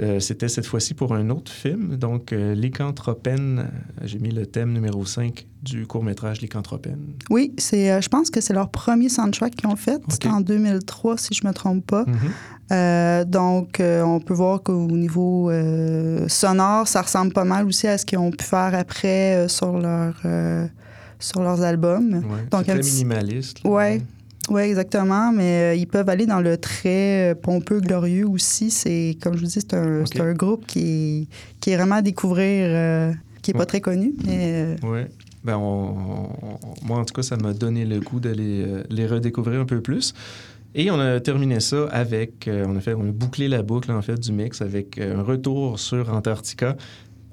Euh, 0.00 0.20
C'était 0.20 0.46
cette 0.48 0.66
fois-ci 0.66 0.94
pour 0.94 1.12
un 1.12 1.28
autre 1.30 1.50
film, 1.50 1.96
donc 1.96 2.32
euh, 2.32 2.54
Lycanthropène. 2.54 3.68
J'ai 4.04 4.20
mis 4.20 4.30
le 4.30 4.46
thème 4.46 4.72
numéro 4.72 5.04
5 5.04 5.44
du 5.62 5.88
court-métrage 5.88 6.40
Lycanthropène. 6.40 7.00
Oui, 7.30 7.52
c'est, 7.58 7.90
euh, 7.90 8.00
je 8.00 8.08
pense 8.08 8.30
que 8.30 8.40
c'est 8.40 8.52
leur 8.54 8.70
premier 8.70 9.08
soundtrack 9.08 9.56
qu'ils 9.56 9.68
ont 9.68 9.74
fait. 9.74 10.00
C'était 10.08 10.28
en 10.28 10.40
2003, 10.40 11.16
si 11.18 11.34
je 11.34 11.42
ne 11.42 11.48
me 11.48 11.52
trompe 11.54 11.84
pas. 11.84 12.04
Mhm. 12.06 13.24
Donc, 13.28 13.80
on 13.80 14.20
peut 14.20 14.34
voir 14.34 14.62
qu'au 14.62 14.86
niveau 14.86 15.50
sonore, 16.28 16.86
ça 16.86 17.02
ressemble 17.02 17.32
pas 17.32 17.44
mal 17.44 17.66
aussi 17.66 17.88
à 17.88 17.98
ce 17.98 18.04
qu'ils 18.06 18.18
ont 18.18 18.30
pu 18.30 18.44
faire 18.44 18.74
après 18.74 19.48
sur, 19.48 19.78
leur, 19.78 20.14
sur 21.18 21.42
leurs 21.42 21.62
albums. 21.62 22.14
Ouais, 22.14 22.44
Donc, 22.50 22.64
très 22.64 22.76
petit- 22.78 22.92
minimaliste. 23.04 23.62
là. 23.64 23.70
Ouais. 23.70 24.02
Oui, 24.50 24.62
exactement, 24.62 25.30
mais 25.30 25.72
euh, 25.72 25.74
ils 25.74 25.86
peuvent 25.86 26.08
aller 26.08 26.24
dans 26.24 26.40
le 26.40 26.56
très 26.56 27.32
euh, 27.32 27.34
pompeux, 27.34 27.80
glorieux 27.80 28.26
aussi. 28.26 28.70
C'est, 28.70 29.16
comme 29.22 29.34
je 29.34 29.40
vous 29.40 29.46
dis, 29.46 29.52
c'est 29.52 29.74
un, 29.74 30.04
c'est 30.06 30.20
un 30.22 30.32
groupe 30.32 30.64
qui 30.66 30.78
est, 30.80 31.26
qui 31.60 31.70
est 31.70 31.76
vraiment 31.76 31.96
à 31.96 32.02
découvrir, 32.02 32.66
euh, 32.70 33.12
qui 33.42 33.50
n'est 33.50 33.54
pas 33.54 33.60
Ouais. 33.60 33.66
très 33.66 33.80
connu, 33.82 34.14
mais 34.24 34.76
Oui. 34.82 35.00
Ben, 35.44 35.56
on- 35.56 36.28
on- 36.42 36.86
moi, 36.86 36.98
en 36.98 37.04
tout 37.04 37.12
cas, 37.12 37.22
ça 37.22 37.36
m'a 37.36 37.52
donné 37.52 37.84
le 37.84 38.00
goût 38.00 38.20
d'aller 38.20 38.64
les 38.88 39.06
redécouvrir 39.06 39.60
un 39.60 39.64
peu 39.66 39.82
plus. 39.82 40.14
Et 40.74 40.90
on 40.90 40.98
a 40.98 41.20
terminé 41.20 41.60
ça 41.60 41.86
avec, 41.90 42.48
on, 42.50 42.76
a 42.76 42.80
fait, 42.80 42.94
on 42.94 43.02
a 43.02 43.12
bouclé 43.12 43.48
la 43.48 43.62
boucle 43.62 43.90
en 43.92 44.00
fait 44.02 44.18
du 44.18 44.32
mix 44.32 44.62
avec 44.62 44.98
un 44.98 45.22
retour 45.22 45.78
sur 45.78 46.12
Antarctica 46.12 46.76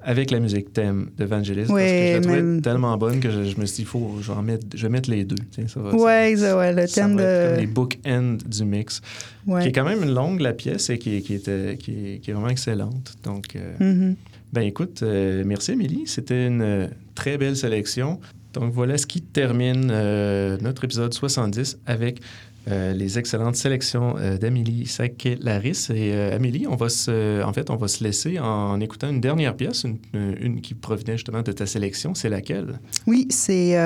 avec 0.08 0.30
la 0.30 0.38
musique 0.40 0.72
thème 0.72 1.10
de 1.18 1.24
Vangelis 1.24 1.64
parce 1.66 1.80
que 1.80 1.86
je 1.86 2.14
la 2.14 2.20
trouvais 2.20 2.42
même- 2.42 2.62
tellement 2.62 2.96
bonne 2.96 3.18
que 3.20 3.28
je, 3.30 3.42
je 3.42 3.60
me 3.60 3.66
suis 3.66 3.82
dit, 3.82 3.84
faut, 3.84 4.16
je, 4.20 4.30
vais 4.32 4.38
en 4.38 4.42
mettre, 4.42 4.64
je 4.74 4.82
vais 4.82 4.88
mettre 4.88 5.10
les 5.10 5.24
deux. 5.24 5.36
ça 5.66 5.80
va, 5.80 5.94
ouais, 5.94 6.36
ça, 6.36 6.56
ouais, 6.56 6.72
le 6.72 6.86
ça 6.86 7.02
thème 7.02 7.16
va 7.16 7.22
de. 7.22 7.50
comme 7.50 7.60
les 7.60 7.66
bookends 7.66 8.36
du 8.46 8.64
mix. 8.64 9.02
Ouais. 9.46 9.62
Qui 9.62 9.68
est 9.68 9.72
quand 9.72 9.84
même 9.84 10.02
une 10.02 10.14
longue, 10.14 10.40
la 10.40 10.52
pièce, 10.52 10.88
et 10.90 10.98
qui, 10.98 11.16
est- 11.16 11.20
qui, 11.22 11.34
était, 11.34 11.76
qui, 11.78 11.90
est, 12.14 12.18
qui 12.20 12.30
est 12.30 12.34
vraiment 12.34 12.48
excellente. 12.48 13.14
Donc, 13.24 13.56
euh, 13.56 13.74
Mhm. 13.80 14.14
ben 14.52 14.62
écoute, 14.62 15.00
euh, 15.02 15.42
merci 15.44 15.72
Émilie. 15.72 16.04
C'était 16.06 16.46
une 16.46 16.62
euh, 16.62 16.86
très 17.16 17.36
belle 17.36 17.56
sélection. 17.56 18.20
Donc 18.54 18.72
voilà 18.72 18.96
ce 18.96 19.06
qui 19.06 19.20
termine 19.20 19.88
euh, 19.90 20.56
notre 20.62 20.84
épisode 20.84 21.12
70 21.12 21.78
avec 21.84 22.20
euh, 22.68 22.92
les 22.92 23.16
excellentes 23.16 23.54
sélections 23.54 24.16
euh, 24.18 24.38
d'Amélie 24.38 24.86
Sacquet-Laris. 24.86 25.88
Et 25.90 26.12
euh, 26.12 26.34
Amélie, 26.34 26.66
on 26.68 26.74
va 26.74 26.88
se, 26.88 27.40
en 27.44 27.52
fait, 27.52 27.70
on 27.70 27.76
va 27.76 27.86
se 27.86 28.02
laisser 28.02 28.40
en 28.40 28.80
écoutant 28.80 29.08
une 29.08 29.20
dernière 29.20 29.54
pièce, 29.54 29.86
une, 30.12 30.60
qui 30.60 30.74
provenait 30.74 31.16
justement 31.16 31.42
de 31.42 31.52
ta 31.52 31.66
sélection. 31.66 32.14
C'est 32.14 32.28
laquelle? 32.28 32.80
Oui, 33.06 33.28
c'est 33.30 33.76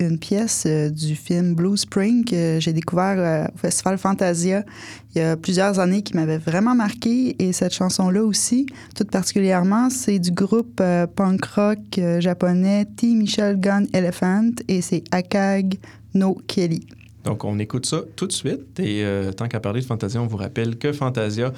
une 0.00 0.18
pièce 0.18 0.66
du 0.66 1.16
film 1.16 1.54
Blue 1.54 1.76
Spring 1.76 2.24
que 2.24 2.58
j'ai 2.60 2.72
découvert 2.72 3.50
au 3.54 3.58
Festival 3.58 3.96
Fantasia 3.96 4.64
il 5.14 5.18
y 5.18 5.22
a 5.22 5.36
plusieurs 5.36 5.78
années 5.78 6.02
qui 6.02 6.14
m'avait 6.14 6.36
vraiment 6.36 6.74
marqué. 6.74 7.36
Et 7.38 7.52
cette 7.52 7.72
chanson-là 7.72 8.22
aussi, 8.22 8.66
tout 8.94 9.04
particulièrement, 9.04 9.88
c'est 9.88 10.18
du 10.18 10.30
groupe 10.30 10.82
punk 11.16 11.44
rock 11.46 11.78
japonais 12.18 12.84
T. 12.96 13.14
Michel 13.14 13.58
Gun 13.58 13.84
Elephant 13.94 14.50
et 14.68 14.82
c'est 14.82 15.04
Akag 15.10 15.78
no 16.14 16.36
Kelly. 16.46 16.86
Donc, 17.26 17.44
on 17.44 17.58
écoute 17.58 17.86
ça 17.86 18.02
tout 18.14 18.26
de 18.26 18.32
suite. 18.32 18.78
Et 18.78 19.04
euh, 19.04 19.32
tant 19.32 19.48
qu'à 19.48 19.60
parler 19.60 19.80
de 19.80 19.86
Fantasia, 19.86 20.22
on 20.22 20.26
vous 20.26 20.36
rappelle 20.36 20.78
que 20.78 20.92
Fantasia 20.92 21.52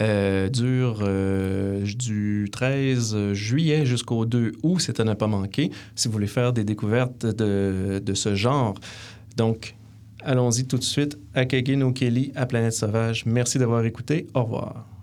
euh, 0.00 0.48
dure 0.48 0.98
euh, 1.02 1.84
du 1.84 2.48
13 2.50 3.32
juillet 3.32 3.86
jusqu'au 3.86 4.26
2 4.26 4.52
août, 4.64 4.80
c'est 4.80 4.98
à 4.98 5.04
ne 5.04 5.14
pas 5.14 5.28
manquer, 5.28 5.70
si 5.94 6.08
vous 6.08 6.12
voulez 6.12 6.26
faire 6.26 6.52
des 6.52 6.64
découvertes 6.64 7.24
de, 7.24 8.14
ce 8.14 8.34
genre. 8.34 8.74
Donc, 9.36 9.76
allons-y 10.24 10.66
tout 10.66 10.78
de 10.78 10.84
suite. 10.84 11.16
Akage 11.34 11.62
Kelly 11.94 12.32
à 12.34 12.46
Planète 12.46 12.72
Sauvage. 12.72 13.24
Merci 13.24 13.58
d'avoir 13.58 13.84
écouté. 13.84 14.26
Au 14.34 14.42
revoir. 14.42 14.93